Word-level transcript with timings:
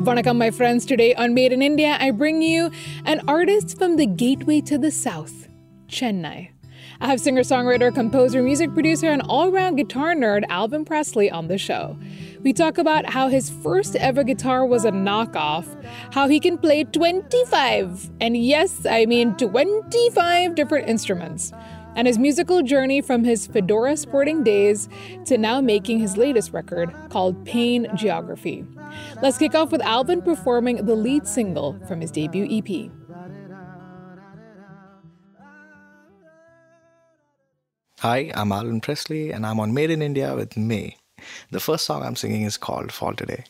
Vanakkam, 0.00 0.38
my 0.38 0.50
friends. 0.50 0.86
Today 0.86 1.14
on 1.14 1.34
Made 1.34 1.52
in 1.52 1.60
India, 1.60 1.98
I 2.00 2.10
bring 2.10 2.40
you 2.40 2.70
an 3.04 3.20
artist 3.28 3.76
from 3.76 3.96
the 3.96 4.06
gateway 4.06 4.62
to 4.62 4.78
the 4.78 4.90
south, 4.90 5.46
Chennai. 5.88 6.52
I 7.02 7.06
have 7.06 7.20
singer 7.20 7.42
songwriter, 7.42 7.94
composer, 7.94 8.42
music 8.42 8.72
producer, 8.72 9.08
and 9.08 9.20
all 9.28 9.52
round 9.52 9.76
guitar 9.76 10.14
nerd 10.14 10.44
Alvin 10.48 10.86
Presley 10.86 11.30
on 11.30 11.48
the 11.48 11.58
show. 11.58 11.98
We 12.42 12.54
talk 12.54 12.78
about 12.78 13.10
how 13.10 13.28
his 13.28 13.50
first 13.50 13.94
ever 13.96 14.24
guitar 14.24 14.64
was 14.64 14.86
a 14.86 14.90
knockoff, 14.90 15.66
how 16.14 16.28
he 16.28 16.40
can 16.40 16.56
play 16.56 16.84
25, 16.84 18.10
and 18.22 18.38
yes, 18.38 18.86
I 18.88 19.04
mean 19.04 19.36
25 19.36 20.54
different 20.54 20.88
instruments, 20.88 21.52
and 21.96 22.06
his 22.06 22.18
musical 22.18 22.62
journey 22.62 23.00
from 23.00 23.24
his 23.24 23.46
Fedora 23.46 23.96
sporting 23.96 24.42
days 24.42 24.88
to 25.24 25.38
now 25.38 25.60
making 25.60 25.98
his 25.98 26.16
latest 26.16 26.52
record 26.52 26.94
called 27.10 27.44
Pain 27.44 27.86
Geography. 27.94 28.64
Let's 29.22 29.38
kick 29.38 29.54
off 29.54 29.72
with 29.72 29.82
Alvin 29.82 30.22
performing 30.22 30.84
the 30.86 30.94
lead 30.94 31.26
single 31.26 31.78
from 31.86 32.00
his 32.00 32.10
debut 32.10 32.46
EP. 32.50 32.90
Hi, 38.00 38.30
I'm 38.34 38.50
Alvin 38.50 38.80
Presley, 38.80 39.30
and 39.30 39.44
I'm 39.44 39.60
on 39.60 39.74
Made 39.74 39.90
in 39.90 40.00
India 40.00 40.34
with 40.34 40.56
May. 40.56 40.96
The 41.50 41.60
first 41.60 41.84
song 41.84 42.02
I'm 42.02 42.16
singing 42.16 42.42
is 42.42 42.56
called 42.56 42.92
Fall 42.92 43.14
Today. 43.14 43.44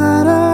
There 0.00 0.49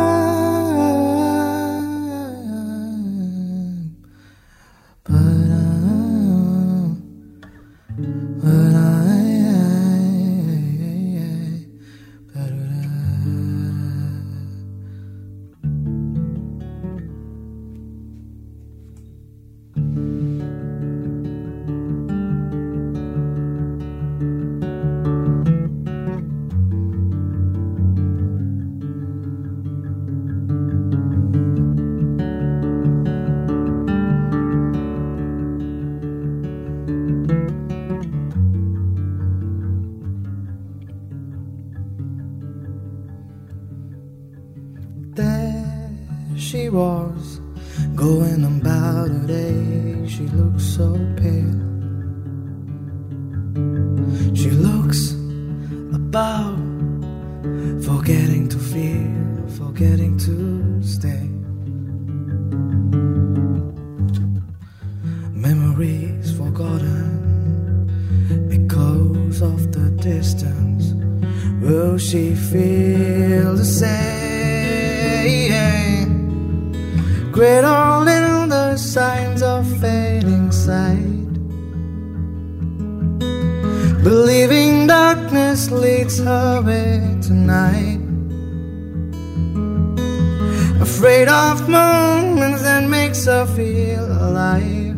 Afraid 90.97 91.29
of 91.29 91.69
moments 91.69 92.63
that 92.63 92.89
makes 92.89 93.27
her 93.27 93.45
feel 93.45 94.07
alive. 94.07 94.97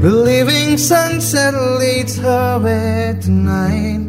Believing 0.00 0.78
sunset 0.78 1.52
leads 1.80 2.16
her 2.16 2.60
way 2.60 3.18
tonight. 3.20 4.06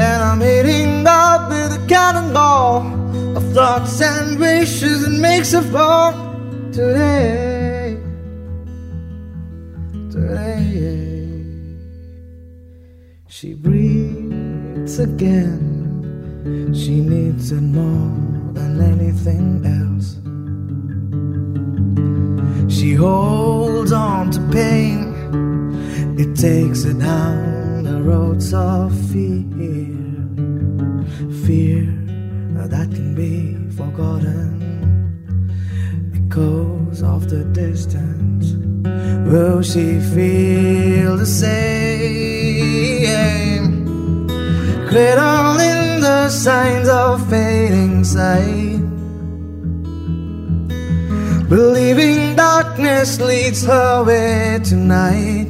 And 0.00 0.18
I'm 0.28 0.40
hitting 0.40 1.06
up 1.06 1.50
with 1.50 1.72
a 1.72 1.86
cannonball 1.88 3.36
of 3.36 3.44
thoughts 3.52 4.00
and 4.00 4.40
wishes 4.40 5.04
and 5.04 5.20
makes 5.20 5.52
her 5.52 5.60
fall 5.60 6.14
today. 6.72 8.00
Today. 10.10 11.36
She 13.28 13.52
breathes 13.52 14.98
again. 14.98 15.71
She 16.74 17.00
needs 17.00 17.52
it 17.52 17.60
more 17.62 18.52
than 18.52 18.80
anything 18.80 19.64
else. 19.78 20.18
She 22.72 22.94
holds 22.94 23.92
on 23.92 24.30
to 24.32 24.40
pain. 24.50 25.14
It 26.18 26.34
takes 26.36 26.84
her 26.84 26.94
down 26.94 27.84
the 27.84 28.02
roads 28.02 28.52
of 28.52 28.92
fear. 29.10 29.92
Fear 31.46 32.02
that 32.72 32.90
can 32.90 33.14
be 33.14 33.54
forgotten. 33.76 34.50
because 36.12 37.02
of 37.02 37.28
the 37.28 37.44
distance. 37.44 38.54
Will 39.30 39.62
she 39.62 40.00
feel 40.00 41.16
the 41.18 41.26
same? 41.26 41.92
Cradle 44.92 45.58
in 45.58 46.00
the 46.02 46.28
signs 46.28 46.86
of 46.86 47.26
fading 47.30 48.04
sight. 48.04 48.82
Believing 51.48 52.36
darkness 52.36 53.18
leads 53.18 53.64
her 53.64 54.04
way 54.04 54.60
tonight. 54.62 55.48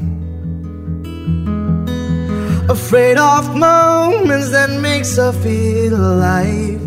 Afraid 2.68 3.18
of 3.18 3.56
moments 3.56 4.50
that 4.52 4.70
makes 4.80 5.16
her 5.16 5.32
feel 5.32 5.96
alive. 5.96 6.80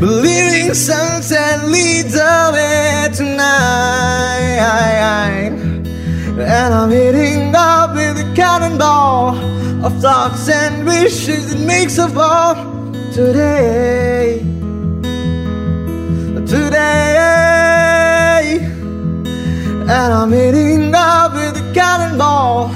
Believing 0.00 0.72
sunset 0.72 1.68
leads 1.68 2.14
her 2.14 2.52
way 2.54 3.10
tonight. 3.14 4.22
And 6.40 6.72
I'm 6.72 6.90
hitting 6.90 7.54
up 7.54 7.94
with 7.94 8.16
a 8.18 8.32
cannonball 8.34 9.36
of 9.84 9.92
thoughts 10.00 10.48
and 10.48 10.86
wishes 10.86 11.52
that 11.52 11.60
makes 11.66 11.98
her 11.98 12.08
fall 12.08 12.54
today. 13.12 14.38
Today. 16.46 17.52
And 19.82 19.90
I'm 19.90 20.32
hitting 20.32 20.94
up 20.94 21.34
with 21.34 21.54
a 21.58 21.72
cannonball 21.74 22.70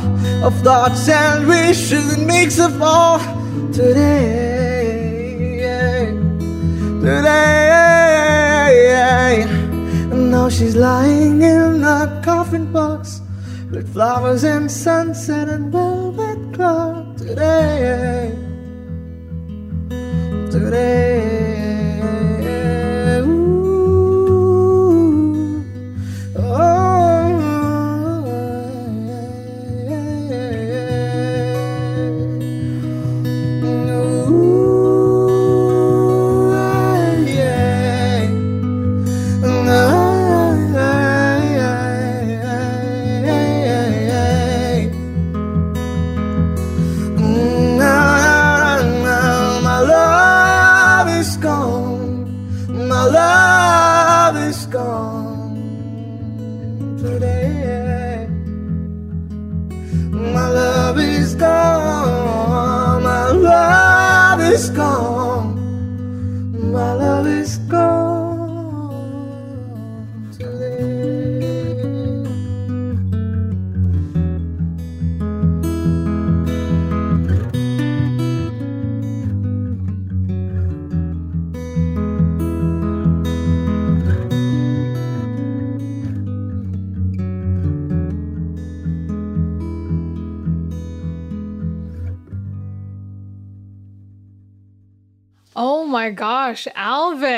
of 0.44 0.54
thoughts 0.60 1.08
and 1.08 1.48
wishes 1.48 2.14
that 2.14 2.26
makes 2.26 2.58
her 2.58 2.68
fall 2.78 3.18
today. 3.72 4.76
Today. 7.00 7.46
Now 10.12 10.50
she's 10.50 10.76
lying 10.76 11.40
in 11.40 11.82
a 11.82 12.20
coffin 12.22 12.70
box 12.70 13.22
with 13.76 13.92
flowers 13.92 14.42
and 14.42 14.70
sunset 14.70 15.50
and 15.50 15.70
velvet 15.70 16.54
cloth 16.54 17.18
today. 17.18 18.32
Today. 20.50 21.45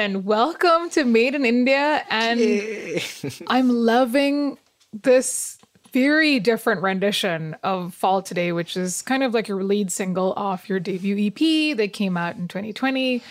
Alvin, 0.09 0.25
welcome 0.25 0.89
to 0.89 1.05
Made 1.05 1.35
in 1.35 1.45
India. 1.45 2.03
And 2.09 2.41
I'm 3.49 3.69
loving 3.69 4.57
this 4.95 5.59
very 5.93 6.41
different 6.41 6.81
rendition 6.81 7.55
of 7.63 7.93
Fall 7.93 8.23
Today, 8.23 8.53
which 8.53 8.75
is 8.75 9.03
kind 9.03 9.23
of 9.23 9.35
like 9.35 9.49
your 9.49 9.63
lead 9.63 9.93
single 9.93 10.33
off 10.35 10.67
your 10.67 10.81
debut 10.81 11.27
EP 11.27 11.77
that 11.77 11.93
came 11.93 12.17
out 12.17 12.37
in 12.37 12.49
2020. 12.49 13.23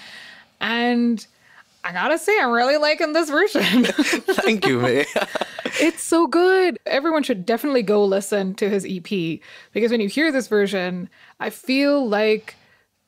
And 0.62 1.25
I 1.83 1.94
gotta 1.94 2.19
say, 2.19 2.38
I'm 2.39 2.51
really 2.51 2.77
liking 2.77 3.13
this 3.13 3.31
version. 3.31 3.85
Thank 3.85 4.68
you, 4.68 4.79
May. 4.79 5.07
it's 5.79 6.03
so 6.03 6.27
good. 6.27 6.77
Everyone 6.85 7.24
should 7.24 7.44
definitely 7.44 7.81
go 7.81 8.06
listen 8.06 8.53
to 8.53 8.69
his 8.69 8.85
EP 8.88 9.39
because 9.74 9.89
when 9.89 10.01
you 10.01 10.09
hear 10.09 10.31
this 10.31 10.47
version, 10.47 11.09
I 11.39 11.50
feel 11.50 12.07
like 12.07 12.56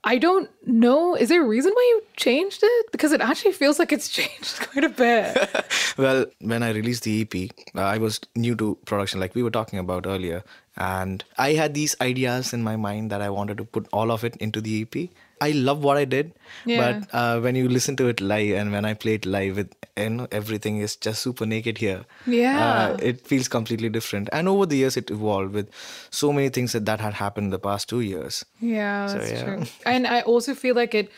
I 0.04 0.18
don't 0.18 0.50
know. 0.66 1.16
Is 1.16 1.28
there 1.30 1.44
a 1.44 1.48
reason 1.48 1.74
why 1.74 1.94
you 1.94 2.04
changed 2.16 2.62
it? 2.64 2.92
Because 2.92 3.12
it 3.12 3.22
actually 3.22 3.52
feels 3.52 3.80
like 3.80 3.92
it's 3.92 4.08
changed 4.20 4.60
quite 4.60 4.86
a 4.86 4.90
bit. 4.90 5.50
well, 5.98 6.26
when 6.40 6.64
I 6.64 6.72
released 6.72 7.04
the 7.04 7.22
EP, 7.22 7.52
uh, 7.76 7.82
I 7.82 7.98
was 7.98 8.20
new 8.36 8.56
to 8.56 8.78
production, 8.86 9.20
like 9.20 9.36
we 9.36 9.44
were 9.44 9.52
talking 9.52 9.80
about 9.80 10.06
earlier. 10.08 10.44
And 10.78 11.24
I 11.38 11.54
had 11.54 11.74
these 11.74 11.96
ideas 12.00 12.54
in 12.54 12.64
my 12.64 12.78
mind 12.78 13.12
that 13.12 13.22
I 13.22 13.30
wanted 13.30 13.58
to 13.58 13.66
put 13.66 13.88
all 13.92 14.12
of 14.12 14.24
it 14.24 14.38
into 14.38 14.62
the 14.62 14.82
EP. 14.82 15.10
I 15.42 15.52
love 15.52 15.84
what 15.84 15.98
I 15.98 16.06
did, 16.06 16.34
Yeah. 16.66 17.00
but 17.00 17.14
uh, 17.14 17.40
when 17.40 17.56
you 17.56 17.70
listen 17.70 17.96
to 17.98 18.08
it 18.08 18.20
live 18.22 18.56
and 18.58 18.72
when 18.72 18.86
I 18.86 18.94
play 18.94 19.14
it 19.16 19.26
live, 19.26 19.56
with 19.56 19.74
you 19.98 20.10
know 20.10 20.28
everything 20.32 20.78
is 20.80 20.96
just 20.96 21.22
super 21.22 21.46
naked 21.46 21.78
here. 21.78 22.06
Yeah. 22.26 22.60
uh, 22.94 22.98
it 23.02 23.26
feels 23.28 23.48
completely 23.48 23.90
different. 23.90 24.30
And 24.32 24.48
over 24.48 24.66
the 24.66 24.78
years, 24.78 24.98
it 24.98 25.10
evolved 25.12 25.54
with 25.54 25.70
so 26.10 26.32
many 26.34 26.50
things 26.50 26.74
that 26.74 26.86
that 26.86 27.00
had 27.00 27.14
happened 27.14 27.46
in 27.46 27.52
the 27.52 27.60
past 27.60 27.90
two 27.90 28.02
years. 28.02 28.46
Yeah, 28.60 29.08
that's 29.08 29.32
yeah. 29.32 29.44
true. 29.44 29.64
And 29.86 30.08
I 30.08 30.22
also 30.22 30.54
feel 30.56 30.76
like 30.76 30.94
it 30.94 31.12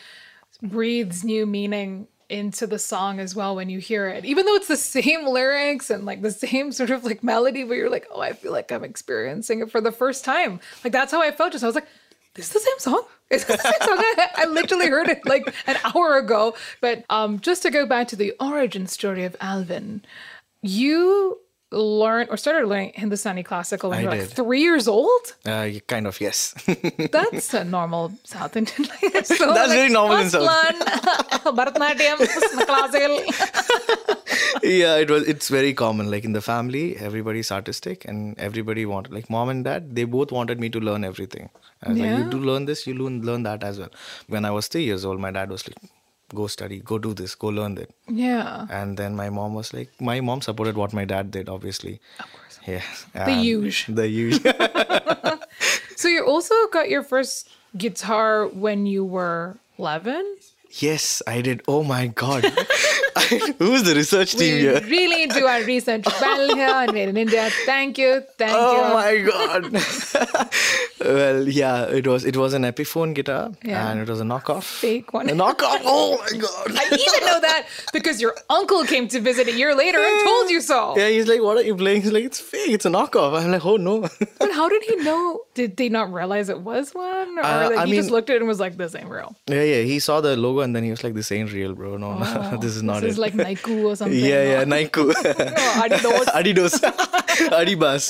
breathes 0.62 1.24
new 1.24 1.46
meaning 1.46 2.06
into 2.28 2.66
the 2.66 2.78
song 2.78 3.20
as 3.20 3.34
well 3.34 3.54
when 3.56 3.68
you 3.68 3.78
hear 3.78 4.08
it. 4.08 4.24
Even 4.24 4.46
though 4.46 4.54
it's 4.54 4.68
the 4.68 4.76
same 5.00 5.26
lyrics 5.26 5.90
and 5.90 6.06
like 6.06 6.22
the 6.22 6.30
same 6.30 6.72
sort 6.72 6.90
of 6.90 7.04
like 7.04 7.22
melody, 7.22 7.62
but 7.64 7.74
you're 7.74 7.90
like, 7.90 8.06
oh, 8.10 8.20
I 8.20 8.32
feel 8.32 8.52
like 8.52 8.72
I'm 8.72 8.84
experiencing 8.84 9.60
it 9.60 9.70
for 9.70 9.80
the 9.80 9.92
first 9.92 10.24
time. 10.24 10.60
Like 10.82 10.92
that's 10.92 11.12
how 11.12 11.20
I 11.20 11.30
felt. 11.30 11.52
Just 11.52 11.64
I 11.64 11.66
was 11.66 11.74
like, 11.74 11.88
this 12.34 12.46
is 12.46 12.52
the 12.52 12.60
same 12.60 12.78
song. 12.78 13.04
Is 13.30 13.44
this 13.44 13.62
the 13.62 13.68
same 13.70 13.88
song? 13.88 13.98
I, 13.98 14.28
I 14.38 14.44
literally 14.46 14.88
heard 14.88 15.08
it 15.08 15.26
like 15.26 15.54
an 15.66 15.76
hour 15.84 16.16
ago. 16.16 16.54
But 16.80 17.04
um, 17.10 17.40
just 17.40 17.62
to 17.62 17.70
go 17.70 17.86
back 17.86 18.08
to 18.08 18.16
the 18.16 18.32
origin 18.40 18.86
story 18.86 19.24
of 19.24 19.36
Alvin, 19.40 20.02
you 20.62 21.38
learned 21.72 22.30
or 22.30 22.36
started 22.36 22.66
learning 22.68 22.92
Hindustani 22.94 23.42
classical 23.42 23.90
when 23.90 23.98
I 24.00 24.02
you 24.02 24.08
were 24.08 24.16
like 24.16 24.28
three 24.28 24.60
years 24.60 24.86
old. 24.88 25.34
Uh, 25.44 25.68
kind 25.86 26.06
of, 26.06 26.20
yes. 26.20 26.54
That's 27.12 27.52
a 27.54 27.64
normal 27.64 28.12
South 28.24 28.56
Indian. 28.56 28.84
so, 29.24 29.52
That's 29.54 29.72
very 29.72 29.88
normal 29.90 30.18
in 30.18 30.30
South. 30.30 30.42
learn 30.42 30.76
Bharatanatyam, 31.58 32.18
classical. 32.66 33.18
yeah 34.62 34.96
it 34.96 35.10
was 35.10 35.22
it's 35.32 35.48
very 35.48 35.72
common 35.74 36.10
like 36.10 36.24
in 36.24 36.32
the 36.32 36.40
family 36.40 36.96
everybody's 36.96 37.50
artistic 37.50 38.04
and 38.04 38.38
everybody 38.38 38.84
wanted 38.86 39.12
like 39.12 39.28
mom 39.28 39.48
and 39.48 39.64
dad 39.64 39.94
they 39.96 40.04
both 40.04 40.30
wanted 40.32 40.60
me 40.60 40.68
to 40.68 40.80
learn 40.80 41.04
everything 41.04 41.48
I 41.82 41.88
was 41.90 41.98
like 41.98 42.06
Yeah. 42.08 42.18
you 42.24 42.30
do 42.30 42.38
learn 42.38 42.66
this 42.66 42.86
you 42.86 42.94
learn 42.94 43.22
learn 43.22 43.42
that 43.48 43.64
as 43.64 43.78
well 43.80 43.90
when 44.28 44.44
i 44.44 44.50
was 44.50 44.68
three 44.68 44.84
years 44.84 45.04
old 45.04 45.20
my 45.26 45.30
dad 45.38 45.50
was 45.50 45.66
like 45.68 45.78
go 46.34 46.46
study 46.46 46.78
go 46.80 46.98
do 46.98 47.12
this 47.14 47.34
go 47.34 47.48
learn 47.48 47.74
that 47.76 47.90
Yeah. 48.08 48.66
and 48.70 48.96
then 48.96 49.14
my 49.16 49.28
mom 49.30 49.54
was 49.54 49.72
like 49.74 49.90
my 50.00 50.20
mom 50.20 50.40
supported 50.42 50.76
what 50.76 50.92
my 50.92 51.04
dad 51.04 51.30
did 51.30 51.48
obviously 51.48 52.00
Of 52.18 52.26
course. 52.32 52.58
yeah 52.66 52.82
The 53.26 53.34
huge. 53.34 53.86
the 54.00 54.08
huge 54.08 54.40
So 55.96 56.08
you 56.08 56.24
also 56.26 56.54
got 56.72 56.88
your 56.90 57.02
first 57.02 57.48
guitar 57.76 58.46
when 58.48 58.86
you 58.86 59.04
were 59.04 59.56
11? 59.78 60.24
yes 60.80 61.20
i 61.28 61.40
did 61.44 61.60
oh 61.68 61.84
my 61.84 62.06
god 62.08 62.44
who's 63.58 63.82
the 63.82 63.94
research 63.94 64.32
team 64.34 64.54
We 64.54 64.60
here 64.60 64.80
really 64.88 65.26
do 65.26 65.46
our 65.46 65.62
research 65.62 66.04
well 66.20 66.54
here 66.56 66.68
and 66.68 66.92
made 66.92 67.08
in 67.08 67.16
India. 67.16 67.48
Thank 67.66 67.98
you. 67.98 68.22
Thank 68.38 68.52
Oh 68.54 68.72
you. 68.74 68.82
Oh 68.82 68.94
my 68.94 69.12
god! 69.30 70.48
well, 71.00 71.48
yeah, 71.48 71.84
it 71.86 72.06
was 72.06 72.24
it 72.24 72.36
was 72.36 72.54
an 72.54 72.62
Epiphone 72.62 73.14
guitar, 73.14 73.52
Yeah. 73.64 73.90
and 73.90 74.00
it 74.00 74.08
was 74.08 74.20
a 74.20 74.24
knockoff. 74.24 74.62
Fake 74.64 75.12
one. 75.12 75.28
A 75.28 75.32
knockoff! 75.32 75.80
Oh 75.84 76.18
my 76.18 76.38
god! 76.44 76.66
I 76.76 76.84
even 76.86 77.26
know 77.26 77.40
that 77.40 77.66
because 77.92 78.20
your 78.20 78.34
uncle 78.50 78.84
came 78.84 79.08
to 79.08 79.20
visit 79.20 79.48
a 79.48 79.52
year 79.52 79.74
later 79.74 79.98
and 79.98 80.26
told 80.26 80.50
you 80.50 80.60
so. 80.60 80.96
Yeah, 80.96 81.08
he's 81.08 81.28
like, 81.28 81.42
"What 81.42 81.56
are 81.58 81.62
you 81.62 81.76
playing?" 81.76 82.02
He's 82.02 82.12
like, 82.12 82.24
"It's 82.24 82.40
fake. 82.40 82.70
It's 82.70 82.84
a 82.86 82.90
knockoff." 82.90 83.38
I'm 83.40 83.50
like, 83.50 83.64
"Oh 83.64 83.76
no!" 83.76 84.08
But 84.38 84.52
how 84.52 84.68
did 84.68 84.82
he 84.84 84.96
know? 84.96 85.40
Did 85.54 85.76
they 85.76 85.88
not 85.88 86.12
realize 86.12 86.48
it 86.48 86.60
was 86.60 86.94
one? 86.94 87.38
Or 87.38 87.44
Uh, 87.44 87.68
like, 87.70 87.78
I 87.78 87.86
he 87.86 87.94
just 87.94 88.10
looked 88.10 88.30
at 88.30 88.36
it 88.36 88.42
and 88.42 88.48
was 88.48 88.60
like, 88.60 88.76
this 88.76 88.94
ain't 88.94 89.08
real. 89.08 89.36
yeah, 89.48 89.62
yeah. 89.62 89.82
He 89.82 89.98
saw 89.98 90.20
the 90.20 90.36
logo 90.36 90.60
and 90.60 90.74
then 90.74 90.82
he 90.84 90.90
was 90.90 91.02
like, 91.04 91.14
"This 91.14 91.30
ain't 91.32 91.52
real, 91.52 91.74
bro. 91.74 91.96
No, 91.96 92.18
no, 92.18 92.56
this 92.58 92.74
is 92.76 92.82
not 92.82 92.98
Oh, 92.98 93.00
this 93.00 93.11
it." 93.11 93.11
Is 93.12 93.18
like 93.18 93.34
Nike 93.34 93.82
or 93.82 93.94
something. 93.96 94.18
yeah, 94.18 94.42
yeah, 94.52 94.64
no? 94.70 94.76
Nike, 94.76 95.00
Oh, 95.00 95.12
Adidas. 95.84 96.24
Adidas, 96.40 96.74
Adibas. 97.60 98.04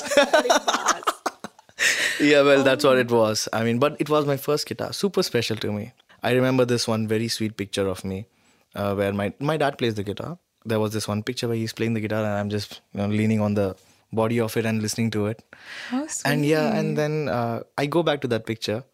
yeah, 2.20 2.42
well, 2.42 2.62
that's 2.62 2.84
what 2.84 2.98
it 2.98 3.10
was. 3.10 3.48
I 3.52 3.64
mean, 3.64 3.78
but 3.78 3.96
it 4.00 4.08
was 4.08 4.26
my 4.26 4.36
first 4.36 4.66
guitar, 4.66 4.92
super 4.92 5.22
special 5.22 5.56
to 5.56 5.72
me. 5.72 5.92
I 6.22 6.32
remember 6.32 6.64
this 6.64 6.86
one 6.86 7.08
very 7.08 7.28
sweet 7.28 7.56
picture 7.56 7.88
of 7.88 8.04
me, 8.04 8.26
uh, 8.74 8.94
where 8.94 9.12
my 9.12 9.32
my 9.40 9.56
dad 9.56 9.78
plays 9.78 9.94
the 9.94 10.02
guitar. 10.04 10.38
There 10.64 10.78
was 10.78 10.92
this 10.92 11.08
one 11.08 11.22
picture 11.24 11.48
where 11.48 11.56
he's 11.56 11.72
playing 11.72 11.94
the 11.94 12.00
guitar 12.00 12.24
and 12.24 12.34
I'm 12.34 12.48
just 12.50 12.80
you 12.94 13.00
know, 13.00 13.08
leaning 13.08 13.40
on 13.40 13.54
the 13.54 13.74
body 14.12 14.38
of 14.38 14.56
it 14.56 14.64
and 14.64 14.80
listening 14.80 15.10
to 15.10 15.26
it. 15.26 15.42
How 15.88 16.06
sweet. 16.06 16.30
And 16.32 16.46
yeah, 16.46 16.72
and 16.78 16.96
then 16.96 17.28
uh, 17.28 17.62
I 17.76 17.86
go 17.86 18.02
back 18.04 18.20
to 18.20 18.28
that 18.28 18.46
picture, 18.46 18.84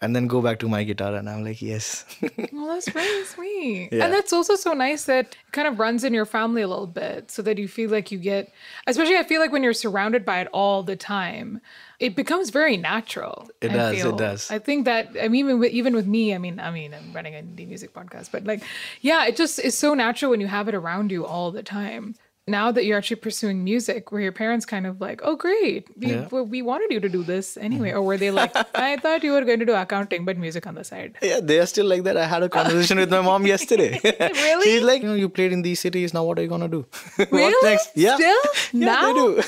and 0.00 0.14
then 0.14 0.26
go 0.26 0.42
back 0.42 0.58
to 0.58 0.68
my 0.68 0.84
guitar, 0.84 1.14
and 1.14 1.28
I'm 1.30 1.44
like, 1.44 1.62
yes, 1.62 2.04
Well, 2.52 2.66
that's 2.66 2.88
very 2.90 3.24
sweet. 3.24 3.88
Yeah. 3.92 4.04
And 4.04 4.12
that's 4.12 4.32
also 4.32 4.56
so 4.56 4.72
nice 4.72 5.04
that 5.04 5.26
it 5.26 5.36
kind 5.52 5.66
of 5.66 5.78
runs 5.78 6.04
in 6.04 6.12
your 6.12 6.26
family 6.26 6.62
a 6.62 6.68
little 6.68 6.86
bit 6.86 7.30
so 7.30 7.42
that 7.42 7.58
you 7.58 7.68
feel 7.68 7.90
like 7.90 8.10
you 8.12 8.18
get, 8.18 8.52
especially 8.86 9.16
I 9.16 9.22
feel 9.22 9.40
like 9.40 9.52
when 9.52 9.62
you're 9.62 9.72
surrounded 9.72 10.24
by 10.24 10.40
it 10.40 10.48
all 10.52 10.82
the 10.82 10.96
time, 10.96 11.60
it 12.00 12.16
becomes 12.16 12.50
very 12.50 12.76
natural. 12.76 13.48
It 13.60 13.70
I 13.70 13.74
does, 13.74 14.04
it 14.04 14.16
does. 14.18 14.50
I 14.50 14.58
think 14.58 14.84
that, 14.84 15.10
I 15.20 15.28
mean, 15.28 15.46
even 15.46 15.58
with, 15.58 15.72
even 15.72 15.94
with 15.94 16.06
me, 16.06 16.34
I 16.34 16.38
mean, 16.38 16.60
I 16.60 16.70
mean, 16.70 16.92
I'm 16.92 17.12
running 17.12 17.34
an 17.34 17.46
indie 17.46 17.66
music 17.66 17.94
podcast, 17.94 18.30
but 18.30 18.44
like, 18.44 18.62
yeah, 19.00 19.24
it 19.26 19.36
just 19.36 19.58
is 19.58 19.78
so 19.78 19.94
natural 19.94 20.30
when 20.30 20.40
you 20.40 20.48
have 20.48 20.68
it 20.68 20.74
around 20.74 21.12
you 21.12 21.24
all 21.24 21.50
the 21.50 21.62
time. 21.62 22.16
Now 22.46 22.70
that 22.72 22.84
you're 22.84 22.98
actually 22.98 23.16
pursuing 23.16 23.64
music, 23.64 24.12
where 24.12 24.20
your 24.20 24.30
parents 24.32 24.66
kind 24.66 24.86
of 24.86 25.00
like, 25.00 25.22
oh, 25.24 25.34
great, 25.34 25.88
we, 25.96 26.08
Yeah. 26.10 26.28
we- 26.28 26.60
wanted 26.60 26.90
you 26.90 27.00
to 27.00 27.08
do 27.08 27.22
this 27.22 27.56
anyway. 27.56 27.88
Mm-hmm. 27.88 27.96
Or 27.98 28.02
were 28.02 28.18
they 28.18 28.30
like, 28.30 28.52
I 28.74 28.98
thought 28.98 29.22
you 29.24 29.32
were 29.32 29.44
going 29.46 29.60
to 29.60 29.64
do 29.64 29.72
accounting, 29.72 30.26
but 30.26 30.36
music 30.36 30.66
on 30.66 30.74
the 30.74 30.84
side? 30.84 31.16
yeah, 31.22 31.40
they 31.42 31.58
are 31.58 31.64
still 31.64 31.86
like 31.86 32.02
that. 32.02 32.18
I 32.18 32.26
had 32.26 32.42
a 32.42 32.50
conversation 32.50 32.98
with 32.98 33.10
my 33.10 33.22
mom 33.22 33.46
yesterday. 33.46 33.98
Really? 34.44 34.64
She's 34.66 34.82
like, 34.82 35.00
you 35.02 35.08
know, 35.08 35.14
you 35.14 35.30
played 35.30 35.52
in 35.52 35.62
these 35.62 35.80
cities. 35.80 36.12
Now 36.12 36.24
what 36.24 36.38
are 36.38 36.42
you 36.42 36.48
gonna 36.48 36.68
do? 36.68 36.84
Really? 37.18 37.44
What's 37.44 37.64
next? 37.64 37.90
Yeah. 37.94 38.16
Still? 38.16 38.42
Yeah, 38.74 38.84
Now? 38.92 39.06
they 39.06 39.14
do. 39.14 39.42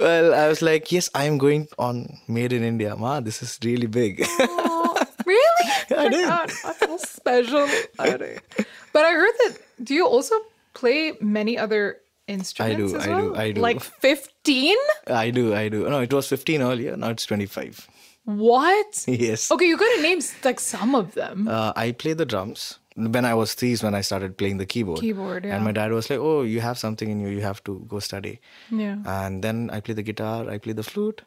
well, 0.00 0.34
I 0.34 0.48
was 0.48 0.62
like, 0.62 0.90
yes, 0.92 1.10
I 1.14 1.24
am 1.24 1.36
going 1.38 1.68
on 1.78 2.18
Made 2.26 2.52
in 2.54 2.62
India. 2.62 2.96
Ma, 2.96 3.20
this 3.20 3.42
is 3.42 3.58
really 3.62 3.86
big. 3.86 4.24
Oh, 4.40 4.96
really? 5.26 5.66
Yeah, 5.90 6.00
I 6.00 6.08
did. 6.08 6.26
God, 6.26 6.50
I 6.64 6.72
feel 6.72 6.98
special. 6.98 7.68
I. 7.98 8.38
But 8.92 9.04
I 9.04 9.12
heard 9.12 9.34
that. 9.44 9.58
Do 9.84 9.94
you 9.94 10.06
also 10.06 10.34
play 10.80 11.12
many 11.20 11.56
other 11.58 11.98
instruments? 12.28 12.92
do, 12.92 12.98
I 13.00 13.04
do, 13.06 13.12
well? 13.12 13.36
I 13.36 13.52
do. 13.52 13.60
Like 13.60 13.80
fifteen? 13.80 14.76
I 15.06 15.30
do, 15.30 15.54
I 15.54 15.68
do. 15.68 15.88
No, 15.88 16.00
it 16.00 16.12
was 16.12 16.28
15 16.28 16.62
earlier. 16.62 16.96
Now 16.96 17.10
it's 17.10 17.26
25. 17.26 17.88
What? 18.26 19.04
Yes. 19.26 19.50
Okay, 19.50 19.66
you 19.66 19.76
gotta 19.76 20.02
name 20.02 20.20
like 20.44 20.60
some 20.60 20.94
of 20.94 21.14
them. 21.14 21.46
Uh, 21.48 21.72
I 21.76 21.92
play 21.92 22.12
the 22.12 22.26
drums. 22.26 22.78
When 22.96 23.24
I 23.26 23.34
was 23.34 23.54
three 23.54 23.72
is 23.72 23.82
when 23.82 23.94
I 23.94 24.00
started 24.00 24.36
playing 24.38 24.56
the 24.56 24.66
keyboard. 24.66 25.00
Keyboard, 25.00 25.44
yeah. 25.44 25.54
And 25.54 25.64
my 25.64 25.72
dad 25.72 25.92
was 25.92 26.08
like, 26.08 26.18
oh, 26.18 26.42
you 26.42 26.60
have 26.60 26.78
something 26.78 27.10
in 27.10 27.20
you. 27.20 27.28
You 27.28 27.42
have 27.42 27.62
to 27.64 27.84
go 27.86 27.98
study. 28.00 28.40
Yeah. 28.70 28.96
And 29.04 29.44
then 29.44 29.68
I 29.70 29.80
play 29.80 29.94
the 29.94 30.02
guitar. 30.02 30.48
I 30.48 30.56
play 30.58 30.72
the 30.72 30.82
flute. 30.82 31.22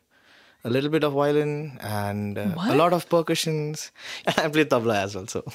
A 0.63 0.69
little 0.69 0.89
bit 0.89 1.03
of 1.05 1.13
violin 1.13 1.77
and 1.79 2.37
uh, 2.37 2.55
a 2.57 2.75
lot 2.75 2.91
of 2.91 3.07
percussions. 3.07 3.91
And 4.25 4.39
I 4.39 4.49
play 4.49 4.65
tabla 4.65 4.95
as 5.03 5.15
well. 5.15 5.27
So, 5.27 5.45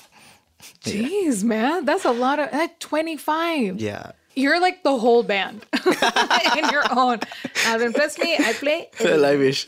Jeez, 0.84 1.44
man, 1.44 1.84
that's 1.84 2.04
a 2.04 2.12
lot 2.12 2.38
of. 2.38 2.48
At 2.48 2.80
twenty 2.80 3.16
five. 3.16 3.80
yeah. 3.80 4.12
You're 4.36 4.60
like 4.60 4.82
the 4.82 4.98
whole 4.98 5.22
band 5.22 5.64
in 6.56 6.68
your 6.70 6.82
own. 6.90 7.20
Uh, 7.20 7.66
Alvin 7.66 7.92
plus 7.92 8.18
me, 8.18 8.34
I 8.36 8.52
play. 8.54 8.90
Well, 8.98 9.24
I 9.24 9.36
wish. 9.36 9.64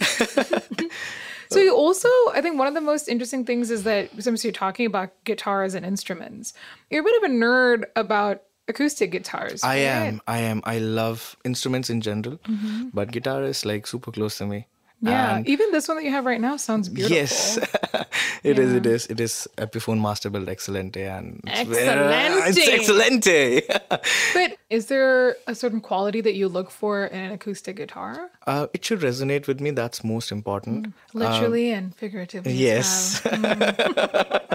So 1.51 1.61
you 1.61 1.75
also, 1.75 2.09
I 2.35 2.41
think 2.41 2.59
one 2.59 2.67
of 2.67 2.75
the 2.75 2.81
most 2.81 3.09
interesting 3.09 3.45
things 3.45 3.71
is 3.71 3.85
that 3.85 4.11
since 4.23 4.45
you're 4.45 4.53
talking 4.53 4.87
about 4.87 5.13
guitars 5.25 5.75
and 5.75 5.87
instruments, 5.87 6.55
you're 6.91 7.03
a 7.03 7.05
bit 7.05 7.23
of 7.23 7.31
a 7.31 7.33
nerd 7.33 7.85
about 7.95 8.43
acoustic 8.69 9.13
guitars. 9.13 9.63
I 9.63 9.69
right? 9.69 9.81
am. 9.83 10.21
I 10.27 10.39
am. 10.39 10.61
I 10.65 10.79
love 10.79 11.37
instruments 11.45 11.89
in 11.91 12.01
general, 12.01 12.39
mm-hmm. 12.39 12.89
but 12.93 13.13
guitar 13.13 13.45
is 13.45 13.65
like 13.65 13.87
super 13.87 14.11
close 14.11 14.39
to 14.39 14.47
me. 14.47 14.67
Yeah, 15.03 15.37
And 15.37 15.47
even 15.49 15.73
this 15.73 15.89
one 15.89 15.99
that 15.99 16.05
you 16.05 16.11
have 16.11 16.25
right 16.25 16.41
now 16.41 16.57
sounds 16.57 16.89
beautiful. 16.89 17.17
yes, 17.17 17.59
it 18.43 18.59
is. 18.59 18.73
It 18.73 18.87
is. 18.87 19.07
It 19.07 19.21
is 19.21 19.47
Epiphone 19.59 20.01
Masterbilt 20.01 20.47
Excellente, 20.49 20.97
and 21.07 21.41
Excellente. 21.47 22.49
It's 22.49 22.59
excellente. 22.67 23.63
But 24.35 24.57
is 24.71 24.87
there 24.87 25.37
a 25.47 25.55
certain 25.55 25.81
quality 25.83 26.23
that 26.23 26.35
you 26.35 26.49
look 26.49 26.71
for 26.71 27.05
in 27.07 27.21
an 27.21 27.33
acoustic 27.33 27.77
guitar? 27.77 28.31
uh, 28.47 28.69
it 28.73 28.85
should 28.85 29.01
resonate 29.01 29.47
with 29.47 29.61
me. 29.61 29.71
That's 29.71 30.03
most 30.03 30.33
important. 30.33 30.87
Mm, 30.89 30.93
literally 31.13 31.73
um, 31.73 31.79
and 31.79 31.95
figuratively. 31.95 32.53
Yes. 32.53 33.21
well. 33.25 33.37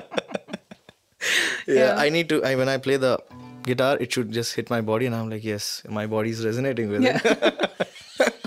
Mm. 1.22 1.68
yeah, 1.68 1.74
Yeah. 1.76 1.96
I 1.98 2.10
need 2.10 2.30
to. 2.30 2.44
I, 2.44 2.56
when 2.56 2.68
I 2.68 2.78
play 2.78 2.98
the 2.98 3.20
guitar, 3.64 3.96
it 4.00 4.12
should 4.12 4.32
just 4.32 4.56
hit 4.56 4.70
my 4.72 4.82
body, 4.82 5.06
and 5.06 5.14
I'm 5.16 5.30
like, 5.30 5.44
yes, 5.44 5.84
my 5.88 6.08
body's 6.08 6.44
resonating 6.44 6.90
with 6.90 7.04
Yeah. 7.04 7.20
it. 7.24 8.41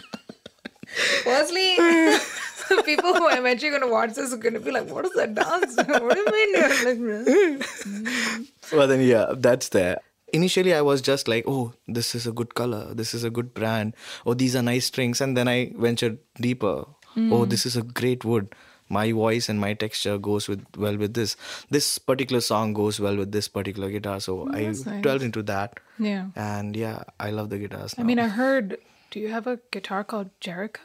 Firstly, 1.25 1.77
people 2.85 3.15
who 3.15 3.25
are 3.25 3.39
eventually 3.39 3.71
going 3.71 3.83
to 3.83 3.89
watch 3.89 4.15
this 4.15 4.33
are 4.33 4.37
going 4.37 4.55
to 4.55 4.61
be 4.61 4.71
like, 4.71 4.89
what 4.89 5.05
is 5.05 5.13
that 5.13 5.35
dance? 5.35 5.77
what 5.87 6.15
do 6.15 6.21
you 6.21 6.33
mean? 6.33 7.63
Like, 7.85 8.49
well, 8.73 8.89
then 8.89 9.01
yeah, 9.01 9.27
that's 9.37 9.69
there. 9.71 9.99
Initially, 10.33 10.75
I 10.75 10.81
was 10.81 11.01
just 11.01 11.29
like, 11.29 11.45
oh, 11.47 11.75
this 11.87 12.15
is 12.15 12.27
a 12.27 12.33
good 12.33 12.55
color. 12.55 12.93
This 12.95 13.15
is 13.15 13.23
a 13.25 13.31
good 13.31 13.55
brand. 13.55 13.95
Oh, 14.27 14.35
these 14.35 14.57
are 14.57 14.63
nice 14.63 14.87
strings. 14.87 15.21
And 15.21 15.37
then 15.37 15.47
I 15.49 15.73
ventured 15.77 16.19
deeper. 16.37 16.87
Oh, 17.17 17.45
hmm. 17.45 17.45
this 17.45 17.67
is 17.67 17.77
a 17.77 17.83
great 17.83 18.25
wood. 18.25 18.55
My 18.89 19.13
voice 19.13 19.49
and 19.49 19.61
my 19.61 19.75
texture 19.75 20.19
goes 20.19 20.49
with 20.49 20.65
well 20.77 20.97
with 20.97 21.15
this. 21.15 21.37
This 21.71 21.99
particular 21.99 22.41
song 22.41 22.75
goes 22.75 23.01
well 23.01 23.17
with 23.17 23.33
this 23.33 23.49
particular 23.49 23.91
guitar. 23.91 24.21
So 24.21 24.41
oh, 24.41 24.53
I 24.53 24.65
that's 24.65 24.85
nice. 24.85 25.03
delved 25.03 25.23
into 25.23 25.43
that. 25.45 25.79
yeah. 25.99 26.27
And 26.35 26.77
yeah, 26.77 27.05
I 27.21 27.31
love 27.31 27.51
the 27.51 27.59
guitars. 27.59 27.95
I 27.97 28.03
mean, 28.03 28.19
I 28.19 28.29
heard, 28.29 28.79
do 29.15 29.21
you 29.21 29.29
have 29.29 29.47
a 29.47 29.61
guitar 29.71 30.03
called 30.03 30.31
Jericho? 30.41 30.83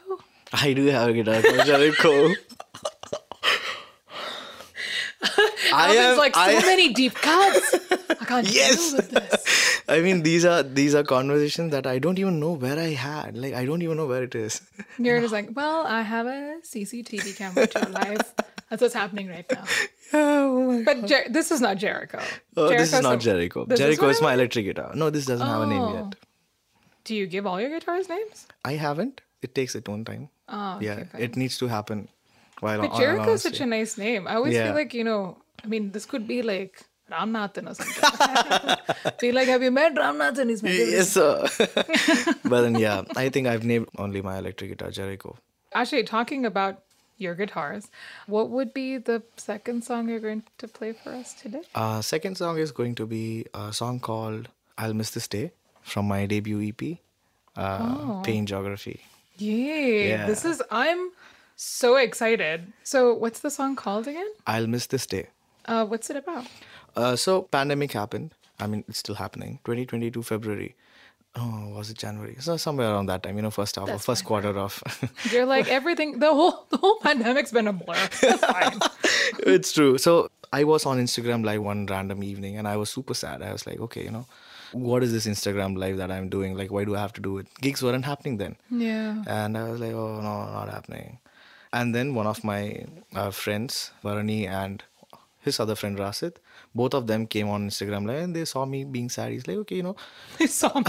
I 0.52 0.72
do 0.72 0.86
have 0.86 1.08
a 1.08 1.12
guitar 1.12 1.42
called 1.42 1.66
Jericho. 1.66 2.28
I 5.72 5.96
Alvin's 5.96 6.18
like, 6.18 6.34
so 6.34 6.40
I- 6.40 6.60
many 6.60 6.92
deep 6.92 7.14
cuts. 7.14 7.74
I 8.20 8.24
can't 8.24 8.46
Yes. 8.54 8.90
deal 8.90 8.96
with 8.98 9.10
this. 9.10 9.82
I 9.88 10.00
mean, 10.00 10.22
these 10.22 10.44
are 10.44 10.62
these 10.62 10.94
are 10.94 11.02
conversations 11.02 11.72
that 11.72 11.86
I 11.86 11.98
don't 11.98 12.18
even 12.20 12.38
know 12.40 12.52
where 12.52 12.78
I 12.78 12.90
had. 12.90 13.36
Like, 13.36 13.54
I 13.54 13.64
don't 13.64 13.82
even 13.82 13.96
know 13.96 14.06
where 14.06 14.22
it 14.22 14.34
is. 14.34 14.62
You're 14.98 15.20
just 15.20 15.32
like, 15.32 15.50
well, 15.54 15.84
I 15.86 16.02
have 16.02 16.26
a 16.26 16.58
CCTV 16.62 17.36
camera 17.36 17.66
to 17.66 17.88
life. 17.88 18.32
That's 18.70 18.80
what's 18.82 18.94
happening 18.94 19.28
right 19.28 19.44
now. 19.50 19.64
oh 20.12 20.72
my. 20.72 20.82
But 20.84 21.06
Jer- 21.06 21.26
this 21.28 21.50
is 21.50 21.60
not 21.60 21.76
Jericho. 21.78 22.20
Oh, 22.56 22.68
this 22.68 22.92
is 22.92 23.02
not 23.02 23.18
Jericho. 23.20 23.66
Jericho 23.66 24.08
is, 24.08 24.20
I 24.20 24.24
my 24.24 24.34
electric 24.34 24.64
guitar. 24.66 24.92
No, 24.94 25.10
this 25.10 25.26
doesn't 25.26 25.46
have 25.46 25.62
a 25.62 25.66
name 25.66 25.80
Oh. 25.82 25.94
yet. 25.94 26.14
Do 27.04 27.14
you 27.14 27.26
give 27.26 27.46
all 27.46 27.60
your 27.60 27.70
guitars 27.70 28.08
names? 28.08 28.46
I 28.64 28.74
haven't. 28.74 29.20
It 29.42 29.54
takes 29.54 29.74
its 29.74 29.88
own 29.88 30.04
time. 30.04 30.28
Oh, 30.48 30.76
okay, 30.76 30.86
yeah, 30.86 31.04
fine. 31.04 31.22
it 31.22 31.36
needs 31.36 31.56
to 31.58 31.66
happen. 31.68 32.08
While 32.60 32.82
But 32.82 32.96
Jericho 32.96 33.32
is 33.32 33.42
such 33.42 33.60
a 33.60 33.66
nice 33.66 33.96
name. 33.96 34.28
I 34.28 34.34
always 34.34 34.54
Yeah. 34.54 34.66
feel 34.66 34.74
like, 34.74 34.92
you 34.92 35.04
know, 35.04 35.38
I 35.64 35.66
mean, 35.66 35.92
this 35.92 36.04
could 36.04 36.26
be 36.26 36.42
like 36.42 36.82
Ramnathan 37.10 37.70
or 37.70 37.74
something. 37.74 39.14
be 39.20 39.32
like, 39.32 39.48
have 39.48 39.62
you 39.62 39.70
met 39.70 39.94
Ramnathan? 39.94 40.50
He's 40.50 40.62
my 40.62 40.68
favorite. 40.70 40.92
Yes, 40.92 41.08
sir. 41.10 41.48
but 42.44 42.60
then, 42.62 42.74
yeah, 42.76 43.02
I 43.16 43.30
think 43.30 43.46
I've 43.46 43.64
named 43.64 43.88
only 43.96 44.20
my 44.22 44.36
electric 44.38 44.70
guitar 44.70 44.90
Jericho. 44.90 45.36
Actually, 45.72 46.02
talking 46.04 46.44
about 46.44 46.82
your 47.16 47.34
guitars, 47.34 47.88
what 48.26 48.50
would 48.50 48.74
be 48.74 48.98
the 48.98 49.22
second 49.36 49.84
song 49.84 50.08
you're 50.08 50.20
going 50.20 50.42
to 50.58 50.68
play 50.68 50.92
for 50.92 51.10
us 51.10 51.32
today? 51.34 51.62
Uh, 51.74 52.02
second 52.02 52.36
song 52.36 52.58
is 52.58 52.72
going 52.72 52.94
to 52.96 53.06
be 53.06 53.46
a 53.54 53.72
song 53.72 54.00
called 54.00 54.48
"I'll 54.76 54.94
Miss 54.94 55.10
This 55.10 55.28
Day" 55.28 55.52
from 55.82 56.06
my 56.08 56.26
debut 56.26 56.60
EP, 56.68 56.98
uh, 57.56 57.78
Oh. 57.80 58.22
Pain 58.24 58.46
Geography. 58.46 59.00
Yay. 59.38 60.08
Yeah. 60.10 60.26
This 60.26 60.44
is, 60.44 60.62
I'm 60.70 61.10
so 61.56 61.96
excited. 61.96 62.72
So, 62.84 63.14
what's 63.14 63.40
the 63.40 63.50
song 63.50 63.76
called 63.76 64.06
again? 64.08 64.28
I'll 64.46 64.66
miss 64.66 64.86
this 64.86 65.06
day. 65.06 65.28
Uh, 65.66 65.84
what's 65.86 66.10
it 66.10 66.16
about? 66.16 66.46
Uh, 66.96 67.16
so 67.16 67.42
pandemic 67.42 67.92
happened. 67.92 68.32
I 68.58 68.66
mean, 68.66 68.84
it's 68.88 68.98
still 68.98 69.14
happening. 69.14 69.60
2022 69.64 70.22
February. 70.22 70.74
Oh, 71.36 71.68
was 71.76 71.90
it 71.90 71.96
January? 71.98 72.36
So 72.40 72.56
somewhere 72.56 72.90
around 72.90 73.06
that 73.06 73.22
time, 73.22 73.36
you 73.36 73.42
know, 73.42 73.50
first 73.52 73.76
half, 73.76 73.84
or 73.84 73.92
That's 73.92 74.04
first 74.04 74.24
quarter 74.24 74.58
of. 74.58 74.82
You're 75.30 75.46
like 75.46 75.68
everything. 75.68 76.18
The 76.18 76.26
whole 76.34 76.66
the 76.70 76.76
whole 76.76 76.96
pandemic's 76.98 77.52
been 77.52 77.68
a 77.68 77.72
blur. 77.72 78.08
It's 79.46 79.72
true. 79.72 79.96
So 79.98 80.28
I 80.52 80.64
was 80.64 80.84
on 80.86 80.98
Instagram 80.98 81.44
like 81.44 81.60
one 81.60 81.86
random 81.86 82.24
evening, 82.24 82.56
and 82.56 82.66
I 82.66 82.76
was 82.76 82.90
super 82.90 83.14
sad. 83.14 83.42
I 83.42 83.52
was 83.52 83.64
like, 83.66 83.78
okay, 83.80 84.04
you 84.04 84.10
know, 84.10 84.26
what 84.72 85.02
is 85.02 85.12
this 85.12 85.26
Instagram 85.26 85.76
live 85.76 85.96
that 85.98 86.10
I'm 86.10 86.28
doing? 86.28 86.56
Like, 86.56 86.70
why 86.70 86.84
do 86.84 86.94
I 86.96 87.00
have 87.00 87.12
to 87.14 87.20
do 87.20 87.38
it? 87.38 87.46
Gigs 87.60 87.82
weren't 87.82 88.04
happening 88.04 88.36
then. 88.38 88.56
Yeah. 88.70 89.22
And 89.26 89.56
I 89.58 89.70
was 89.70 89.80
like, 89.80 89.92
oh, 89.92 90.20
no, 90.20 90.44
not 90.52 90.68
happening. 90.68 91.18
And 91.72 91.94
then 91.94 92.14
one 92.14 92.26
of 92.26 92.42
my 92.44 92.84
uh, 93.14 93.30
friends, 93.30 93.92
Varani, 94.04 94.46
and 94.48 94.82
his 95.40 95.58
other 95.58 95.74
friend, 95.74 95.96
Rasid, 95.98 96.34
both 96.74 96.94
of 96.94 97.06
them 97.06 97.26
came 97.26 97.48
on 97.48 97.68
Instagram 97.70 98.06
live 98.06 98.22
and 98.24 98.36
they 98.36 98.44
saw 98.44 98.64
me 98.66 98.84
being 98.84 99.08
sad. 99.08 99.32
He's 99.32 99.46
like, 99.46 99.56
okay, 99.58 99.76
you 99.76 99.82
know, 99.82 99.96
They 100.38 100.46
saw 100.46 100.72
me. 100.78 100.84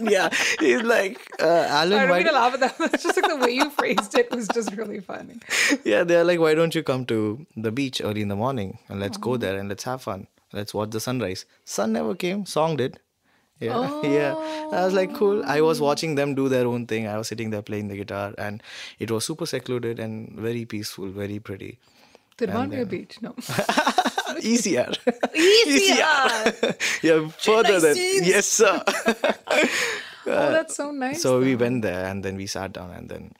yeah. 0.10 0.30
He's 0.58 0.82
like, 0.82 1.20
uh, 1.40 1.66
I 1.70 1.88
don't 1.88 2.08
mean 2.08 2.24
to 2.26 2.32
laugh 2.32 2.54
at 2.54 2.60
that. 2.60 2.74
It's 2.94 3.02
just 3.02 3.16
like 3.20 3.28
the 3.28 3.36
way 3.36 3.50
you 3.52 3.68
phrased 3.70 4.16
it 4.16 4.30
was 4.30 4.48
just 4.48 4.72
really 4.72 5.00
funny. 5.00 5.38
yeah, 5.84 6.02
they're 6.04 6.24
like, 6.24 6.40
why 6.40 6.54
don't 6.54 6.74
you 6.74 6.82
come 6.82 7.04
to 7.06 7.44
the 7.56 7.70
beach 7.70 8.00
early 8.02 8.22
in 8.22 8.28
the 8.28 8.36
morning 8.36 8.78
and 8.88 8.98
let's 9.00 9.16
Uh-huh. 9.18 9.32
go 9.32 9.36
there 9.36 9.58
and 9.58 9.68
let's 9.68 9.84
have 9.84 10.02
fun. 10.02 10.26
Let's 10.52 10.74
watch 10.74 10.90
the 10.90 11.00
sunrise. 11.00 11.44
Sun 11.64 11.92
never 11.92 12.14
came, 12.14 12.46
song 12.46 12.76
did. 12.76 13.00
Yeah, 13.60 14.00
yeah. 14.04 14.34
I 14.72 14.84
was 14.84 14.92
like, 14.92 15.14
cool. 15.14 15.44
I 15.44 15.60
was 15.60 15.80
oh. 15.80 15.84
watching 15.84 16.16
them 16.16 16.34
do 16.34 16.48
their 16.48 16.66
own 16.66 16.86
thing. 16.86 17.06
I 17.06 17.16
was 17.16 17.28
sitting 17.28 17.50
there 17.50 17.62
playing 17.62 17.88
the 17.88 17.96
guitar, 17.96 18.34
and 18.38 18.62
it 18.98 19.10
was 19.10 19.24
super 19.24 19.46
secluded 19.46 20.00
and 20.00 20.32
very 20.32 20.64
peaceful, 20.64 21.08
very 21.08 21.38
pretty. 21.38 21.78
Thiruvanmiyur 22.38 22.88
Beach. 22.88 23.18
No. 23.22 23.34
Easier. 24.40 24.90
Easier. 25.34 25.96
yeah, 27.02 27.28
further 27.38 27.80
than. 27.80 27.96
Yes, 27.96 28.46
sir. 28.46 28.82
Oh, 30.24 30.52
that's 30.52 30.76
so 30.76 30.90
nice. 30.92 31.20
so 31.20 31.40
we 31.40 31.56
went 31.56 31.82
there 31.82 32.06
and 32.06 32.24
then 32.24 32.36
we 32.36 32.46
sat 32.46 32.72
down 32.72 32.90
and 32.92 33.08
then 33.08 33.32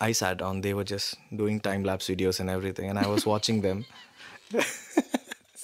I 0.00 0.12
sat 0.12 0.38
down. 0.38 0.60
They 0.60 0.74
were 0.74 0.84
just 0.84 1.16
doing 1.34 1.60
time 1.60 1.82
lapse 1.84 2.08
videos 2.08 2.40
and 2.40 2.50
everything, 2.50 2.90
and 2.90 2.98
I 2.98 3.06
was 3.06 3.26
watching 3.26 3.60
them. 3.60 3.86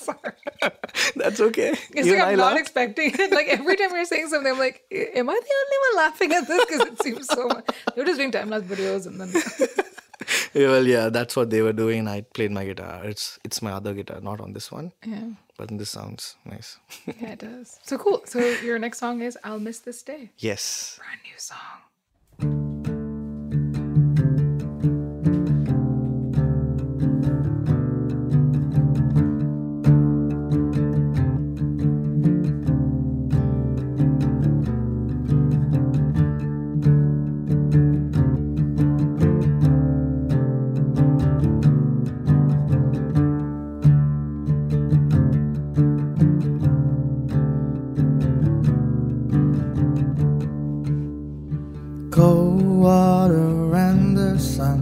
That's 1.16 1.40
okay. 1.40 1.70
It's 1.94 2.06
Even 2.06 2.18
like 2.18 2.28
I 2.28 2.32
I'm 2.32 2.38
not 2.38 2.46
laughed. 2.52 2.60
expecting 2.60 3.12
it. 3.14 3.32
Like 3.32 3.48
every 3.48 3.76
time 3.76 3.90
you're 3.92 4.04
saying 4.04 4.28
something, 4.28 4.52
I'm 4.52 4.58
like, 4.58 4.82
am 4.90 5.28
I 5.30 5.32
the 5.34 5.54
only 5.62 5.78
one 5.88 5.96
laughing 5.96 6.32
at 6.32 6.46
this? 6.48 6.64
Because 6.64 6.86
it 6.88 7.02
seems 7.02 7.26
so 7.26 7.48
much. 7.48 7.64
You're 7.96 8.06
just 8.06 8.18
doing 8.18 8.30
time 8.32 8.50
lapse 8.50 8.66
videos 8.66 9.06
and 9.06 9.20
then. 9.20 9.32
Yeah, 10.54 10.68
well, 10.68 10.86
yeah, 10.86 11.08
that's 11.08 11.34
what 11.34 11.50
they 11.50 11.62
were 11.62 11.72
doing. 11.72 12.06
I 12.06 12.20
played 12.20 12.52
my 12.52 12.64
guitar. 12.64 13.00
It's 13.04 13.38
it's 13.42 13.60
my 13.60 13.72
other 13.72 13.92
guitar, 13.92 14.20
not 14.20 14.40
on 14.40 14.52
this 14.52 14.70
one, 14.70 14.92
Yeah. 15.04 15.30
but 15.58 15.68
this 15.76 15.90
sounds 15.90 16.36
nice. 16.44 16.78
Yeah, 17.06 17.32
it 17.32 17.38
does. 17.40 17.80
So 17.82 17.98
cool. 17.98 18.22
So 18.26 18.38
your 18.38 18.78
next 18.78 18.98
song 18.98 19.20
is 19.22 19.36
I'll 19.42 19.58
Miss 19.58 19.80
This 19.80 20.02
Day. 20.02 20.30
yes. 20.38 20.98
Brand 21.00 21.20
new 21.24 21.38
song. 21.38 22.71
Cold 52.12 52.62
water 52.62 53.74
and 53.74 54.14
the 54.14 54.38
sun. 54.38 54.80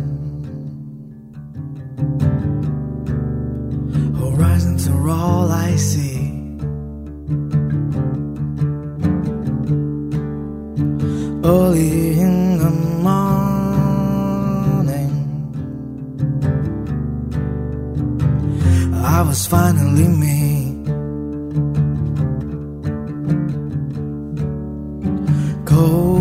Horizons 4.18 4.88
are 4.88 5.08
all 5.08 5.48
I 5.48 5.76
see. 5.76 6.32
Early 11.44 12.18
in 12.18 12.58
the 12.58 12.70
morning, 13.06 13.52
I 19.04 19.22
was 19.22 19.46
finally 19.46 20.08
me. 20.08 20.74
Cold 25.64 26.19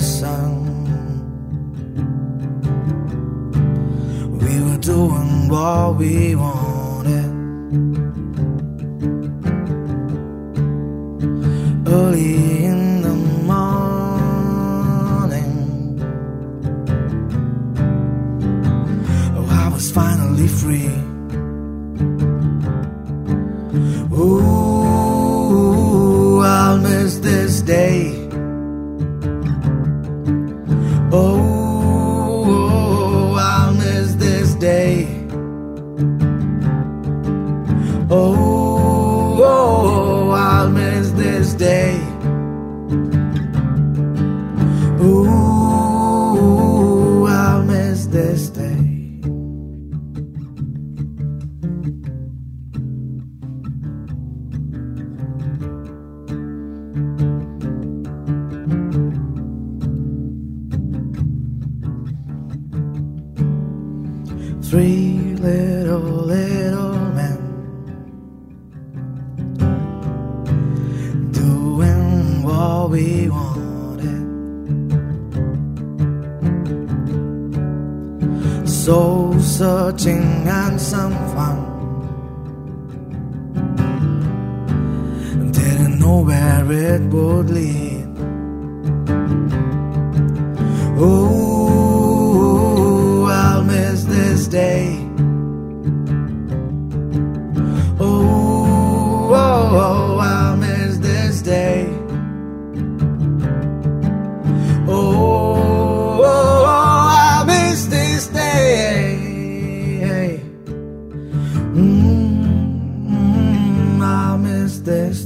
sun. 0.00 0.64
We 4.38 4.60
were 4.62 4.78
doing 4.78 5.48
what 5.48 5.96
we 5.96 6.34
wanted. 6.34 6.57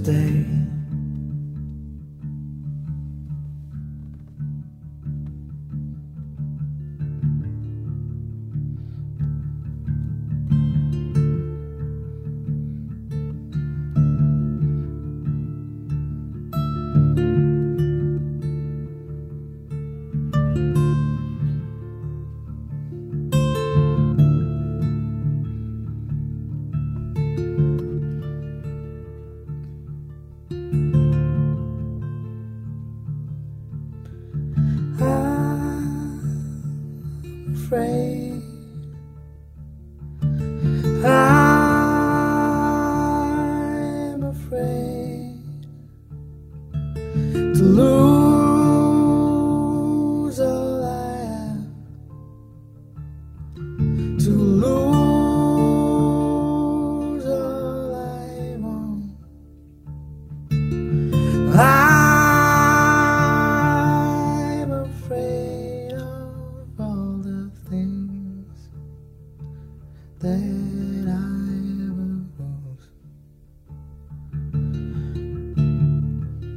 Miss 0.01 0.62